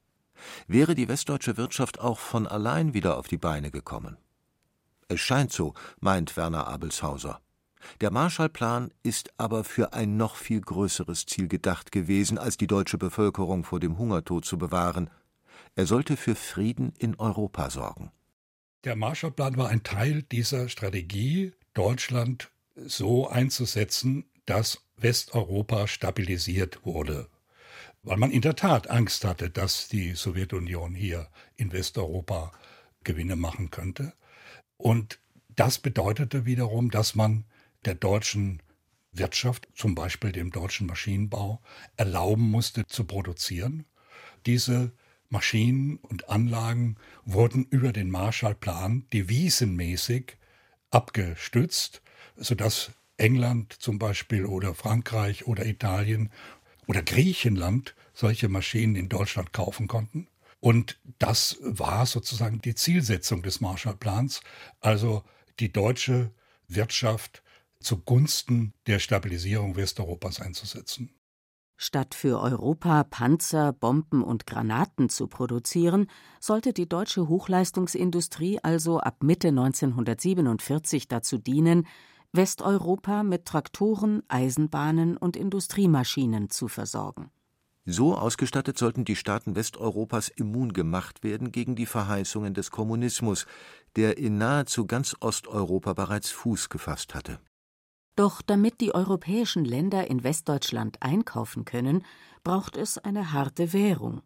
Wäre 0.67 0.95
die 0.95 1.09
westdeutsche 1.09 1.57
Wirtschaft 1.57 2.01
auch 2.01 2.19
von 2.19 2.47
allein 2.47 2.93
wieder 2.93 3.17
auf 3.17 3.29
die 3.29 3.39
Beine 3.39 3.71
gekommen? 3.71 4.19
Es 5.09 5.21
scheint 5.21 5.53
so, 5.53 5.75
meint 6.01 6.37
Werner 6.37 6.67
Abelshauser. 6.67 7.41
Der 8.01 8.11
Marshallplan 8.11 8.91
ist 9.03 9.33
aber 9.37 9.63
für 9.63 9.93
ein 9.93 10.17
noch 10.17 10.37
viel 10.37 10.61
größeres 10.61 11.27
Ziel 11.27 11.47
gedacht 11.47 11.93
gewesen, 11.93 12.39
als 12.39 12.57
die 12.57 12.67
deutsche 12.67 12.99
Bevölkerung 12.99 13.63
vor 13.63 13.79
dem 13.79 13.99
Hungertod 13.99 14.45
zu 14.45 14.59
bewahren. 14.59 15.11
Er 15.77 15.87
sollte 15.87 16.17
für 16.17 16.35
Frieden 16.35 16.93
in 16.99 17.15
Europa 17.17 17.71
sorgen. 17.71 18.11
Der 18.85 18.97
Marshallplan 18.97 19.57
war 19.57 19.69
ein 19.69 19.83
Teil 19.83 20.23
dieser 20.23 20.69
Strategie, 20.69 21.53
Deutschland 21.75 22.51
so 22.75 23.29
einzusetzen, 23.29 24.25
dass 24.45 24.81
Westeuropa 24.97 25.87
stabilisiert 25.87 26.85
wurde. 26.85 27.29
Weil 28.03 28.17
man 28.17 28.31
in 28.31 28.41
der 28.41 28.57
Tat 28.57 28.89
Angst 28.89 29.25
hatte, 29.25 29.51
dass 29.51 29.89
die 29.89 30.13
Sowjetunion 30.15 30.95
hier 30.95 31.29
in 31.57 31.73
Westeuropa 31.73 32.53
Gewinne 33.03 33.37
machen 33.37 33.71
könnte. 33.71 34.13
Und 34.76 35.18
das 35.49 35.78
bedeutete 35.78 36.45
wiederum, 36.45 36.90
dass 36.90 37.14
man 37.14 37.45
der 37.85 37.95
deutschen 37.95 38.62
Wirtschaft, 39.12 39.68
zum 39.75 39.95
Beispiel 39.95 40.33
dem 40.33 40.50
deutschen 40.50 40.87
Maschinenbau, 40.87 41.61
erlauben 41.97 42.50
musste 42.50 42.87
zu 42.87 43.04
produzieren. 43.04 43.87
Diese 44.45 44.92
Maschinen 45.28 45.97
und 45.97 46.28
Anlagen 46.28 46.97
wurden 47.25 47.64
über 47.64 47.92
den 47.92 48.11
Marshallplan 48.11 49.06
devisenmäßig 49.12 50.37
abgestützt, 50.90 52.02
sodass 52.37 52.92
England 53.16 53.73
zum 53.73 53.99
Beispiel 53.99 54.45
oder 54.45 54.75
Frankreich 54.75 55.47
oder 55.47 55.66
Italien 55.66 56.30
oder 56.87 57.02
Griechenland 57.02 57.95
solche 58.12 58.49
Maschinen 58.49 58.95
in 58.95 59.09
Deutschland 59.09 59.52
kaufen 59.52 59.88
konnten. 59.88 60.28
Und 60.67 60.99
das 61.21 61.59
war 61.63 62.07
sozusagen 62.07 62.61
die 62.61 62.75
Zielsetzung 62.75 63.41
des 63.41 63.61
Marshallplans, 63.61 64.41
also 64.81 65.23
die 65.61 65.73
deutsche 65.73 66.33
Wirtschaft 66.67 67.45
zugunsten 67.79 68.75
der 68.89 68.99
Stabilisierung 68.99 69.77
Westeuropas 69.77 70.41
einzusetzen. 70.41 71.15
Statt 71.77 72.17
für 72.17 72.41
Europa 72.41 73.05
Panzer, 73.05 73.75
Bomben 73.75 74.25
und 74.25 74.49
Granaten 74.49 75.09
zu 75.09 75.29
produzieren, 75.29 76.11
sollte 76.41 76.73
die 76.73 76.89
deutsche 76.89 77.29
Hochleistungsindustrie 77.29 78.59
also 78.61 78.99
ab 78.99 79.23
Mitte 79.23 79.51
1947 79.51 81.07
dazu 81.07 81.39
dienen, 81.39 81.87
Westeuropa 82.33 83.23
mit 83.23 83.45
Traktoren, 83.45 84.25
Eisenbahnen 84.27 85.17
und 85.17 85.37
Industriemaschinen 85.37 86.51
zu 86.51 86.67
versorgen. 86.67 87.31
So 87.88 88.16
ausgestattet 88.16 88.76
sollten 88.76 89.05
die 89.05 89.14
Staaten 89.14 89.55
Westeuropas 89.55 90.28
immun 90.28 90.73
gemacht 90.73 91.23
werden 91.23 91.52
gegen 91.52 91.76
die 91.76 91.87
Verheißungen 91.87 92.52
des 92.52 92.73
Kommunismus, 92.73 93.47
der 93.95 94.19
in 94.19 94.38
nahezu 94.38 94.87
ganz 94.87 95.14
Osteuropa 95.21 95.93
bereits 95.93 96.31
Fuß 96.31 96.69
gefasst 96.69 97.14
hatte. 97.14 97.38
Doch 98.16 98.43
damit 98.43 98.81
die 98.81 98.93
europäischen 98.93 99.64
Länder 99.64 100.11
in 100.11 100.25
Westdeutschland 100.25 100.97
einkaufen 101.00 101.64
können, 101.64 102.05
braucht 102.43 102.76
es 102.76 102.99
eine 102.99 103.33
harte 103.33 103.73
Währung. 103.73 104.23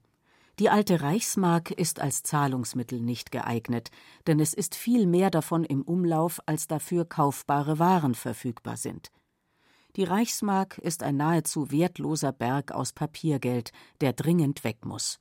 Die 0.58 0.70
alte 0.70 1.02
Reichsmark 1.02 1.70
ist 1.70 2.00
als 2.00 2.22
Zahlungsmittel 2.22 3.00
nicht 3.00 3.30
geeignet, 3.30 3.90
denn 4.26 4.40
es 4.40 4.54
ist 4.54 4.74
viel 4.74 5.06
mehr 5.06 5.30
davon 5.30 5.64
im 5.64 5.82
Umlauf, 5.82 6.40
als 6.46 6.66
dafür 6.66 7.04
kaufbare 7.04 7.78
Waren 7.78 8.14
verfügbar 8.14 8.78
sind. 8.78 9.10
Die 9.96 10.04
Reichsmark 10.04 10.78
ist 10.78 11.02
ein 11.02 11.16
nahezu 11.16 11.70
wertloser 11.70 12.32
Berg 12.32 12.72
aus 12.72 12.92
Papiergeld, 12.92 13.72
der 14.00 14.12
dringend 14.12 14.62
weg 14.62 14.84
muss. 14.84 15.18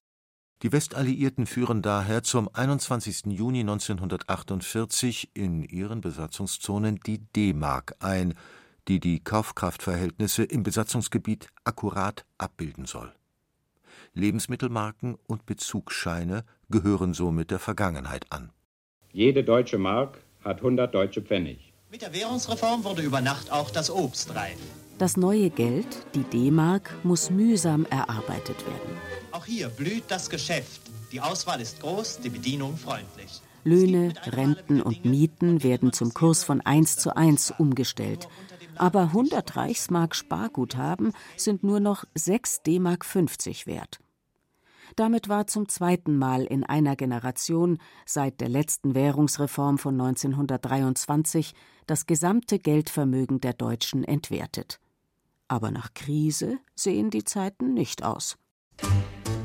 Die 0.62 0.72
Westalliierten 0.72 1.46
führen 1.46 1.82
daher 1.82 2.22
zum 2.22 2.50
21. 2.54 3.28
Juni 3.28 3.62
1948 3.62 5.32
in 5.34 5.64
ihren 5.64 6.02
Besatzungszonen 6.02 7.00
die 7.06 7.20
D-Mark 7.20 7.96
ein, 8.00 8.34
die 8.90 9.00
die 9.00 9.24
Kaufkraftverhältnisse 9.24 10.44
im 10.44 10.64
Besatzungsgebiet 10.64 11.48
akkurat 11.64 12.26
abbilden 12.38 12.86
soll. 12.86 13.14
Lebensmittelmarken 14.14 15.18
und 15.28 15.46
Bezugsscheine 15.46 16.44
gehören 16.70 17.14
somit 17.14 17.52
der 17.52 17.60
Vergangenheit 17.60 18.26
an. 18.32 18.52
Jede 19.14 19.44
deutsche 19.44 19.78
Mark 19.78 20.20
hat 20.44 20.58
100 20.58 20.94
deutsche 20.94 21.22
Pfennig. 21.22 21.69
Mit 21.92 22.04
der 22.04 22.14
Währungsreform 22.14 22.84
wurde 22.84 23.02
über 23.02 23.20
Nacht 23.20 23.52
auch 23.52 23.72
das 23.72 23.90
Obst 23.90 24.36
reif. 24.36 24.60
Das 25.00 25.18
neue 25.18 25.50
Geld, 25.50 25.88
die 26.14 26.22
D-Mark, 26.22 26.94
muss 27.04 27.32
mühsam 27.32 27.88
erarbeitet 27.90 28.64
werden. 28.68 28.96
Auch 29.32 29.46
hier 29.46 29.70
blüht 29.70 30.04
das 30.08 30.30
Geschäft. 30.30 30.82
Die 31.12 31.20
Auswahl 31.20 31.60
ist 31.60 31.80
groß, 31.80 32.20
die 32.20 32.30
Bedienung 32.30 32.78
freundlich. 32.78 33.42
Löhne, 33.64 34.14
Renten 34.24 34.84
und 34.84 35.04
Mieten 35.04 35.64
werden 35.64 35.92
zum 35.92 36.14
Kurs 36.14 36.44
von 36.44 36.62
1 36.62 36.98
zu 36.98 37.18
1 37.18 37.56
umgestellt. 37.58 38.28
Aber 38.76 39.02
100 39.02 39.56
Reichsmark 39.56 40.16
Sparguthaben 40.16 41.14
sind 41.38 41.64
nur 41.64 41.80
noch 41.80 42.04
6 42.14 42.62
D-Mark 42.62 43.04
50 43.04 43.66
wert. 43.66 44.00
Damit 45.00 45.30
war 45.30 45.48
zum 45.48 45.70
zweiten 45.70 46.18
Mal 46.18 46.44
in 46.44 46.66
einer 46.66 46.98
Generation 46.98 47.78
seit 48.06 48.42
der 48.42 48.50
letzten 48.50 48.96
Währungsreform 48.96 49.78
von 49.78 49.94
1923 49.94 51.54
das 51.88 52.06
gesamte 52.06 52.60
Geldvermögen 52.60 53.40
der 53.40 53.54
Deutschen 53.54 54.04
entwertet. 54.04 54.82
Aber 55.48 55.72
nach 55.72 55.94
Krise 55.94 56.58
sehen 56.76 57.12
die 57.12 57.24
Zeiten 57.24 57.74
nicht 57.74 58.04
aus. 58.04 58.38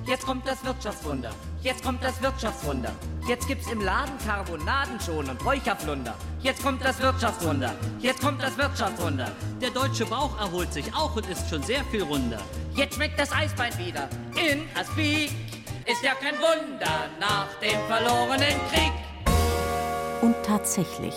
Jetzt 0.08 0.26
kommt 0.26 0.44
das 0.44 0.64
Wirtschaftswunder. 0.64 1.30
Jetzt 1.64 1.82
kommt 1.82 2.04
das 2.04 2.20
Wirtschaftswunder. 2.20 2.92
Jetzt 3.26 3.48
gibt's 3.48 3.72
im 3.72 3.80
Laden 3.80 4.12
Karbonaden 4.18 5.00
schon 5.00 5.26
und 5.30 5.42
Räucherflunder. 5.46 6.14
Jetzt 6.42 6.62
kommt 6.62 6.84
das 6.84 7.00
Wirtschaftswunder. 7.00 7.74
Jetzt 8.00 8.20
kommt 8.20 8.42
das 8.42 8.58
Wirtschaftswunder. 8.58 9.32
Der 9.62 9.70
deutsche 9.70 10.04
Bauch 10.04 10.38
erholt 10.38 10.70
sich 10.74 10.92
auch 10.94 11.16
und 11.16 11.26
ist 11.26 11.48
schon 11.48 11.62
sehr 11.62 11.82
viel 11.84 12.02
runder. 12.02 12.38
Jetzt 12.74 12.96
schmeckt 12.96 13.18
das 13.18 13.32
Eisbein 13.32 13.72
wieder. 13.78 14.10
In 14.34 14.64
Aspik 14.78 15.30
ist 15.86 16.02
ja 16.02 16.12
kein 16.20 16.34
Wunder 16.34 17.08
nach 17.18 17.48
dem 17.62 17.80
verlorenen 17.88 18.60
Krieg. 18.70 18.92
Und 20.20 20.36
tatsächlich, 20.44 21.14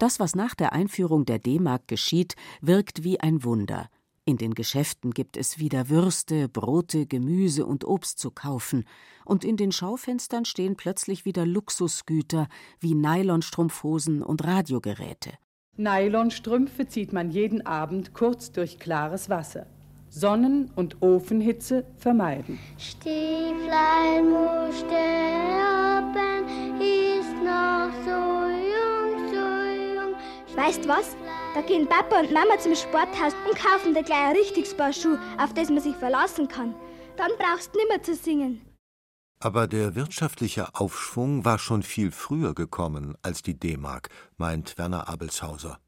das, 0.00 0.18
was 0.18 0.34
nach 0.34 0.56
der 0.56 0.72
Einführung 0.72 1.24
der 1.24 1.38
D-Mark 1.38 1.86
geschieht, 1.86 2.34
wirkt 2.60 3.04
wie 3.04 3.20
ein 3.20 3.44
Wunder. 3.44 3.88
In 4.28 4.36
den 4.36 4.52
Geschäften 4.52 5.14
gibt 5.14 5.38
es 5.38 5.58
wieder 5.58 5.88
Würste, 5.88 6.50
Brote, 6.50 7.06
Gemüse 7.06 7.64
und 7.64 7.86
Obst 7.86 8.18
zu 8.18 8.30
kaufen, 8.30 8.84
und 9.24 9.42
in 9.42 9.56
den 9.56 9.72
Schaufenstern 9.72 10.44
stehen 10.44 10.76
plötzlich 10.76 11.24
wieder 11.24 11.46
Luxusgüter 11.46 12.46
wie 12.78 12.94
Nylonstrumpfhosen 12.94 14.22
und 14.22 14.44
Radiogeräte. 14.44 15.32
Nylonstrümpfe 15.78 16.86
zieht 16.86 17.14
man 17.14 17.30
jeden 17.30 17.64
Abend 17.64 18.12
kurz 18.12 18.52
durch 18.52 18.78
klares 18.78 19.30
Wasser. 19.30 19.66
Sonnen- 20.10 20.70
und 20.76 21.00
Ofenhitze 21.00 21.86
vermeiden. 21.96 22.58
Stieflein 22.76 24.28
muss 24.28 24.80
sterben, 24.80 26.44
ist 26.78 27.34
noch 27.42 27.92
so 28.04 28.44
jung, 28.76 29.30
so 29.32 29.38
jung. 29.96 30.14
Weißt 30.54 30.86
was? 30.86 31.16
Da 31.54 31.62
gehen 31.62 31.88
Papa 31.88 32.20
und 32.20 32.30
Mama 32.30 32.58
zum 32.58 32.74
Sporthaus 32.74 33.32
und 33.48 33.58
kaufen 33.58 33.94
dir 33.94 34.02
gleich 34.02 34.28
ein 34.28 34.36
richtiges 34.36 34.76
Paar 34.76 34.92
Schuhe, 34.92 35.18
auf 35.38 35.54
das 35.54 35.70
man 35.70 35.80
sich 35.80 35.96
verlassen 35.96 36.46
kann. 36.46 36.74
Dann 37.16 37.30
brauchst 37.38 37.74
du 37.74 37.78
nimmer 37.78 38.02
zu 38.02 38.14
singen. 38.14 38.60
Aber 39.40 39.66
der 39.66 39.94
wirtschaftliche 39.94 40.74
Aufschwung 40.74 41.44
war 41.44 41.58
schon 41.58 41.82
viel 41.82 42.10
früher 42.10 42.54
gekommen 42.54 43.16
als 43.22 43.42
die 43.42 43.58
D-Mark, 43.58 44.10
meint 44.36 44.76
Werner 44.76 45.08
Abelshauser. 45.08 45.78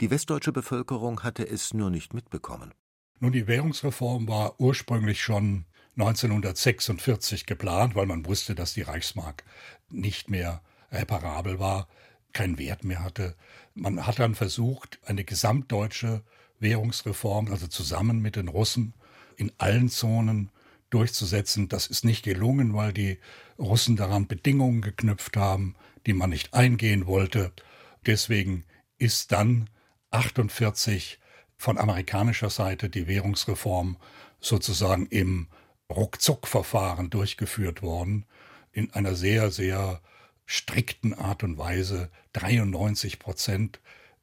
Die 0.00 0.10
westdeutsche 0.10 0.52
Bevölkerung 0.52 1.22
hatte 1.22 1.48
es 1.48 1.72
nur 1.72 1.90
nicht 1.90 2.12
mitbekommen. 2.12 2.72
Nun, 3.18 3.32
die 3.32 3.46
Währungsreform 3.46 4.28
war 4.28 4.60
ursprünglich 4.60 5.22
schon 5.22 5.64
1946 5.96 7.46
geplant, 7.46 7.94
weil 7.94 8.06
man 8.06 8.26
wusste, 8.26 8.54
dass 8.54 8.74
die 8.74 8.82
Reichsmark 8.82 9.44
nicht 9.90 10.28
mehr 10.28 10.60
reparabel 10.90 11.58
war 11.58 11.88
keinen 12.32 12.58
Wert 12.58 12.84
mehr 12.84 13.02
hatte. 13.02 13.34
Man 13.74 14.06
hat 14.06 14.18
dann 14.18 14.34
versucht, 14.34 14.98
eine 15.04 15.24
gesamtdeutsche 15.24 16.22
Währungsreform, 16.58 17.48
also 17.50 17.66
zusammen 17.66 18.20
mit 18.20 18.36
den 18.36 18.48
Russen, 18.48 18.94
in 19.36 19.52
allen 19.58 19.88
Zonen 19.88 20.50
durchzusetzen. 20.90 21.68
Das 21.68 21.86
ist 21.86 22.04
nicht 22.04 22.22
gelungen, 22.22 22.74
weil 22.74 22.92
die 22.92 23.18
Russen 23.58 23.96
daran 23.96 24.26
Bedingungen 24.26 24.82
geknüpft 24.82 25.36
haben, 25.36 25.74
die 26.06 26.12
man 26.12 26.30
nicht 26.30 26.54
eingehen 26.54 27.06
wollte. 27.06 27.52
Deswegen 28.06 28.64
ist 28.98 29.32
dann 29.32 29.70
48 30.10 31.18
von 31.56 31.78
amerikanischer 31.78 32.50
Seite 32.50 32.90
die 32.90 33.06
Währungsreform 33.06 33.96
sozusagen 34.40 35.06
im 35.06 35.48
Ruckzuck-Verfahren 35.90 37.10
durchgeführt 37.10 37.82
worden, 37.82 38.26
in 38.72 38.92
einer 38.92 39.14
sehr, 39.14 39.50
sehr 39.50 40.00
strikten 40.52 41.14
Art 41.14 41.42
und 41.44 41.56
Weise. 41.56 42.10
93 42.34 43.18
Prozent 43.18 43.80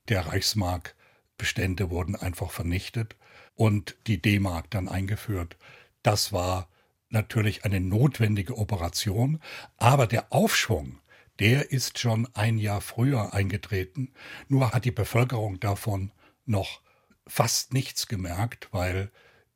der 0.10 0.28
Reichsmark-Bestände 0.28 1.90
wurden 1.90 2.16
einfach 2.16 2.52
vernichtet 2.52 3.16
und 3.56 3.98
die 4.06 4.22
D-Mark 4.22 4.70
dann 4.70 4.88
eingeführt. 4.88 5.58
Das 6.04 6.32
war 6.32 6.70
natürlich 7.10 7.66
eine 7.66 7.80
notwendige 7.80 8.60
Operation, 8.60 9.42
aber 9.78 10.06
der 10.06 10.32
Aufschwung, 10.32 11.00
der 11.40 11.72
ist 11.72 11.98
schon 11.98 12.28
ein 12.36 12.60
Jahr 12.60 12.82
früher 12.82 13.34
eingetreten, 13.34 14.14
nur 14.48 14.72
hat 14.72 14.86
die 14.86 14.92
Bevölkerung 14.92 15.60
davon 15.60 16.12
noch 16.46 16.82
fast 17.26 17.74
nichts 17.74 18.06
gemerkt, 18.06 18.70
weil 18.72 19.10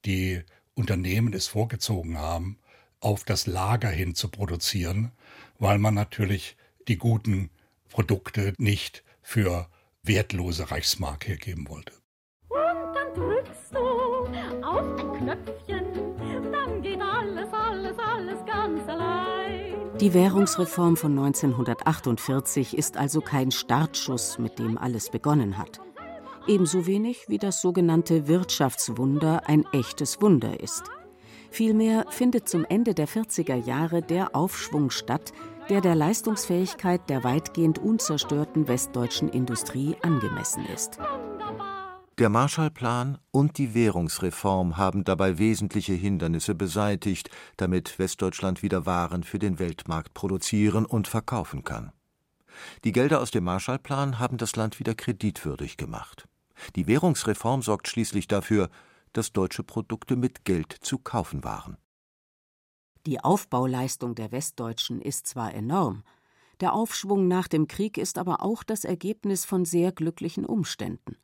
die 0.06 0.42
Unternehmen 0.74 1.34
es 1.34 1.46
vorgezogen 1.46 2.18
haben, 2.18 2.58
auf 3.00 3.26
das 3.26 3.46
Lager 3.46 3.90
hin 3.90 4.16
zu 4.16 4.30
produzieren, 4.30 5.12
weil 5.60 5.78
man 5.78 5.94
natürlich 5.94 6.58
die 6.88 6.98
guten 6.98 7.50
Produkte 7.90 8.54
nicht 8.58 9.04
für 9.22 9.68
wertlose 10.04 10.70
Reichsmark 10.72 11.28
hergeben 11.28 11.68
wollte. 11.70 11.94
Und 12.50 12.94
dann 12.94 13.14
drückst 13.16 13.74
du 13.74 13.80
auf 14.66 14.88
ein 14.90 15.14
Knöpfchen, 15.18 16.52
dann 16.52 16.82
geht 16.82 17.02
alles, 17.02 17.50
alles, 17.52 17.98
alles 18.00 18.46
ganz 18.46 18.88
allein. 18.90 19.74
Die 20.00 20.14
Währungsreform 20.14 20.98
von 20.98 21.18
1948 21.18 22.78
ist 22.78 22.98
also 22.98 23.22
kein 23.22 23.52
Startschuss, 23.52 24.40
mit 24.40 24.60
dem 24.60 24.78
alles 24.78 25.10
begonnen 25.10 25.58
hat. 25.58 25.80
Ebenso 26.48 26.88
wenig 26.88 27.26
wie 27.30 27.38
das 27.38 27.62
sogenannte 27.62 28.28
Wirtschaftswunder 28.28 29.44
ein 29.48 29.66
echtes 29.72 30.22
Wunder 30.22 30.60
ist. 30.60 30.84
Vielmehr 31.52 32.06
findet 32.10 32.50
zum 32.50 32.66
Ende 32.66 32.96
der 32.96 33.08
40er 33.08 33.56
Jahre 33.56 34.02
der 34.02 34.36
Aufschwung 34.36 34.90
statt, 34.90 35.32
der 35.70 35.82
der 35.82 35.96
Leistungsfähigkeit 35.96 37.10
der 37.10 37.24
weitgehend 37.24 37.80
unzerstörten 37.80 38.68
westdeutschen 38.68 39.30
Industrie 39.30 39.96
angemessen 40.02 40.66
ist. 40.66 41.00
Der 42.20 42.30
Marshallplan 42.30 43.18
und 43.32 43.58
die 43.58 43.74
Währungsreform 43.74 44.78
haben 44.78 45.04
dabei 45.04 45.40
wesentliche 45.40 45.94
Hindernisse 45.94 46.54
beseitigt, 46.54 47.30
damit 47.58 47.98
Westdeutschland 47.98 48.62
wieder 48.62 48.86
Waren 48.86 49.24
für 49.24 49.40
den 49.40 49.58
Weltmarkt 49.58 50.14
produzieren 50.14 50.86
und 50.86 51.08
verkaufen 51.08 51.64
kann. 51.64 51.92
Die 52.84 52.92
Gelder 52.92 53.20
aus 53.20 53.32
dem 53.32 53.46
Marshallplan 53.46 54.20
haben 54.20 54.38
das 54.38 54.56
Land 54.56 54.80
wieder 54.80 54.94
kreditwürdig 54.94 55.78
gemacht. 55.78 56.28
Die 56.76 56.86
Währungsreform 56.86 57.64
sorgt 57.64 57.88
schließlich 57.88 58.28
dafür, 58.28 58.70
dass 59.14 59.32
deutsche 59.32 59.64
Produkte 59.64 60.16
mit 60.16 60.46
Geld 60.46 60.72
zu 60.72 61.00
kaufen 61.00 61.44
waren. 61.44 61.78
Die 63.06 63.20
Aufbauleistung 63.20 64.16
der 64.16 64.32
Westdeutschen 64.32 65.02
ist 65.02 65.28
zwar 65.28 65.54
enorm, 65.54 66.04
der 66.62 66.74
Aufschwung 66.74 67.28
nach 67.28 67.50
dem 67.50 67.68
Krieg 67.68 67.98
ist 67.98 68.18
aber 68.18 68.42
auch 68.42 68.64
das 68.64 68.86
Ergebnis 68.86 69.44
von 69.44 69.66
sehr 69.66 69.92
glücklichen 69.92 70.46
Umständen. 70.46 71.18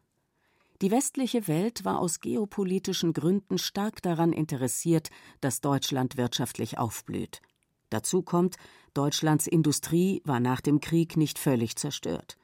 Die 0.82 0.92
westliche 0.92 1.48
Welt 1.48 1.86
war 1.86 2.00
aus 2.00 2.20
geopolitischen 2.20 3.14
Gründen 3.14 3.58
stark 3.58 4.02
daran 4.02 4.34
interessiert, 4.34 5.10
dass 5.40 5.62
Deutschland 5.62 6.18
wirtschaftlich 6.18 6.78
aufblüht. 6.78 7.42
Dazu 7.90 8.22
kommt, 8.22 8.58
Deutschlands 8.94 9.48
Industrie 9.48 10.22
war 10.26 10.40
nach 10.40 10.62
dem 10.62 10.80
Krieg 10.80 11.18
nicht 11.18 11.40
völlig 11.40 11.76
zerstört. 11.76 12.38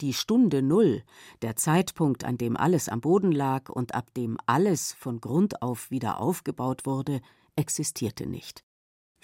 Die 0.00 0.12
Stunde 0.12 0.60
Null, 0.60 1.02
der 1.42 1.56
Zeitpunkt, 1.56 2.24
an 2.24 2.36
dem 2.36 2.56
alles 2.56 2.88
am 2.88 3.00
Boden 3.00 3.32
lag 3.32 3.68
und 3.68 3.94
ab 3.94 4.12
dem 4.14 4.38
alles 4.46 4.92
von 4.92 5.20
Grund 5.20 5.62
auf 5.62 5.90
wieder 5.90 6.20
aufgebaut 6.20 6.84
wurde, 6.84 7.20
existierte 7.54 8.26
nicht. 8.26 8.63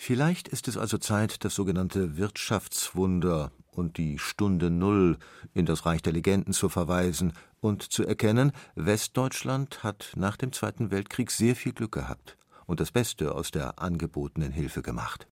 Vielleicht 0.02 0.48
ist 0.48 0.66
es 0.66 0.78
also 0.78 0.96
Zeit, 0.96 1.44
das 1.44 1.54
sogenannte 1.54 2.16
Wirtschaftswunder 2.16 3.52
und 3.70 3.98
die 3.98 4.18
Stunde 4.18 4.70
Null 4.70 5.18
in 5.52 5.66
das 5.66 5.84
Reich 5.84 6.00
der 6.00 6.14
Legenden 6.14 6.54
zu 6.54 6.70
verweisen 6.70 7.34
und 7.60 7.82
zu 7.82 8.06
erkennen, 8.06 8.52
Westdeutschland 8.74 9.84
hat 9.84 10.14
nach 10.16 10.38
dem 10.38 10.52
Zweiten 10.52 10.90
Weltkrieg 10.90 11.30
sehr 11.30 11.54
viel 11.54 11.74
Glück 11.74 11.92
gehabt 11.92 12.38
und 12.64 12.80
das 12.80 12.92
Beste 12.92 13.34
aus 13.34 13.50
der 13.50 13.78
angebotenen 13.78 14.52
Hilfe 14.52 14.80
gemacht. 14.80 15.28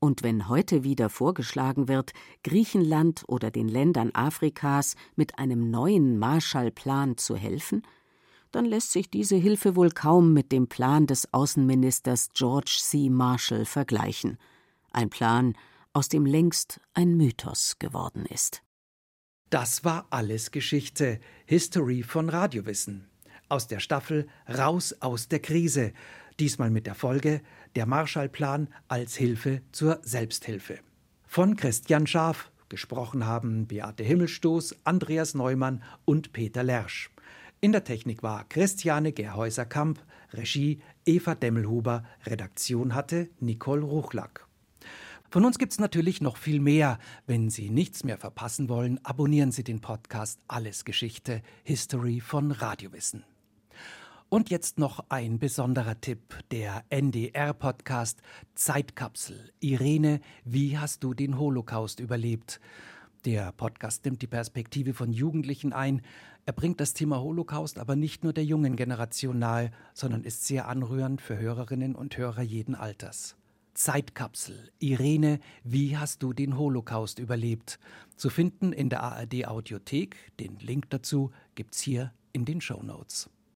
Und 0.00 0.24
wenn 0.24 0.48
heute 0.48 0.82
wieder 0.82 1.08
vorgeschlagen 1.08 1.86
wird, 1.86 2.12
Griechenland 2.42 3.22
oder 3.28 3.52
den 3.52 3.68
Ländern 3.68 4.10
Afrikas 4.12 4.96
mit 5.14 5.38
einem 5.38 5.70
neuen 5.70 6.18
Marshallplan 6.18 7.16
zu 7.16 7.36
helfen, 7.36 7.82
dann 8.52 8.64
lässt 8.64 8.92
sich 8.92 9.10
diese 9.10 9.36
Hilfe 9.36 9.76
wohl 9.76 9.90
kaum 9.90 10.32
mit 10.32 10.52
dem 10.52 10.68
Plan 10.68 11.06
des 11.06 11.32
Außenministers 11.32 12.30
George 12.34 12.78
C. 12.80 13.08
Marshall 13.10 13.64
vergleichen, 13.64 14.38
ein 14.92 15.10
Plan, 15.10 15.54
aus 15.92 16.08
dem 16.08 16.26
längst 16.26 16.80
ein 16.94 17.16
Mythos 17.16 17.76
geworden 17.78 18.26
ist. 18.26 18.62
Das 19.50 19.84
war 19.84 20.06
alles 20.10 20.52
Geschichte, 20.52 21.18
History 21.44 22.02
von 22.04 22.28
Radiowissen. 22.28 23.08
Aus 23.48 23.66
der 23.66 23.80
Staffel 23.80 24.28
Raus 24.48 24.94
aus 25.00 25.26
der 25.26 25.40
Krise, 25.40 25.92
diesmal 26.38 26.70
mit 26.70 26.86
der 26.86 26.94
Folge 26.94 27.42
Der 27.74 27.86
Marshallplan 27.86 28.68
als 28.86 29.16
Hilfe 29.16 29.62
zur 29.72 29.98
Selbsthilfe. 30.02 30.78
Von 31.26 31.56
Christian 31.56 32.06
Schaaf, 32.06 32.50
gesprochen 32.68 33.26
haben 33.26 33.66
Beate 33.66 34.04
Himmelstoß, 34.04 34.76
Andreas 34.84 35.34
Neumann 35.34 35.82
und 36.04 36.32
Peter 36.32 36.62
Lersch. 36.62 37.10
In 37.62 37.72
der 37.72 37.84
Technik 37.84 38.22
war 38.22 38.48
Christiane 38.48 39.12
Gerhäuser-Kamp, 39.12 40.02
Regie 40.32 40.80
Eva 41.04 41.34
Demmelhuber, 41.34 42.04
Redaktion 42.24 42.94
hatte 42.94 43.28
Nicole 43.38 43.82
Ruchlack. 43.82 44.46
Von 45.28 45.44
uns 45.44 45.58
gibt 45.58 45.72
es 45.72 45.78
natürlich 45.78 46.22
noch 46.22 46.38
viel 46.38 46.58
mehr. 46.58 46.98
Wenn 47.26 47.50
Sie 47.50 47.68
nichts 47.68 48.02
mehr 48.02 48.16
verpassen 48.16 48.70
wollen, 48.70 48.98
abonnieren 49.04 49.52
Sie 49.52 49.62
den 49.62 49.82
Podcast 49.82 50.40
Alles 50.48 50.86
Geschichte, 50.86 51.42
History 51.62 52.20
von 52.20 52.50
Radiowissen. 52.50 53.24
Und 54.30 54.48
jetzt 54.48 54.78
noch 54.78 55.04
ein 55.10 55.38
besonderer 55.38 56.00
Tipp, 56.00 56.38
der 56.52 56.84
NDR-Podcast 56.88 58.22
Zeitkapsel. 58.54 59.52
Irene, 59.60 60.20
wie 60.46 60.78
hast 60.78 61.04
du 61.04 61.12
den 61.12 61.38
Holocaust 61.38 62.00
überlebt? 62.00 62.58
Der 63.26 63.52
Podcast 63.52 64.06
nimmt 64.06 64.22
die 64.22 64.26
Perspektive 64.26 64.94
von 64.94 65.12
Jugendlichen 65.12 65.74
ein. 65.74 66.00
Er 66.46 66.54
bringt 66.54 66.80
das 66.80 66.94
Thema 66.94 67.20
Holocaust 67.20 67.78
aber 67.78 67.94
nicht 67.94 68.24
nur 68.24 68.32
der 68.32 68.46
jungen 68.46 68.76
Generation 68.76 69.38
nahe, 69.38 69.72
sondern 69.92 70.24
ist 70.24 70.46
sehr 70.46 70.68
anrührend 70.68 71.20
für 71.20 71.36
Hörerinnen 71.36 71.94
und 71.94 72.16
Hörer 72.16 72.40
jeden 72.40 72.74
Alters. 72.74 73.36
Zeitkapsel. 73.74 74.70
Irene, 74.78 75.38
wie 75.64 75.98
hast 75.98 76.22
du 76.22 76.32
den 76.32 76.56
Holocaust 76.56 77.18
überlebt? 77.18 77.78
Zu 78.16 78.30
finden 78.30 78.72
in 78.72 78.88
der 78.88 79.02
ARD 79.02 79.46
Audiothek. 79.46 80.16
Den 80.40 80.58
Link 80.58 80.88
dazu 80.88 81.30
gibt's 81.54 81.82
hier 81.82 82.14
in 82.32 82.46
den 82.46 82.62
Show 82.62 82.82
Notes. 82.82 83.28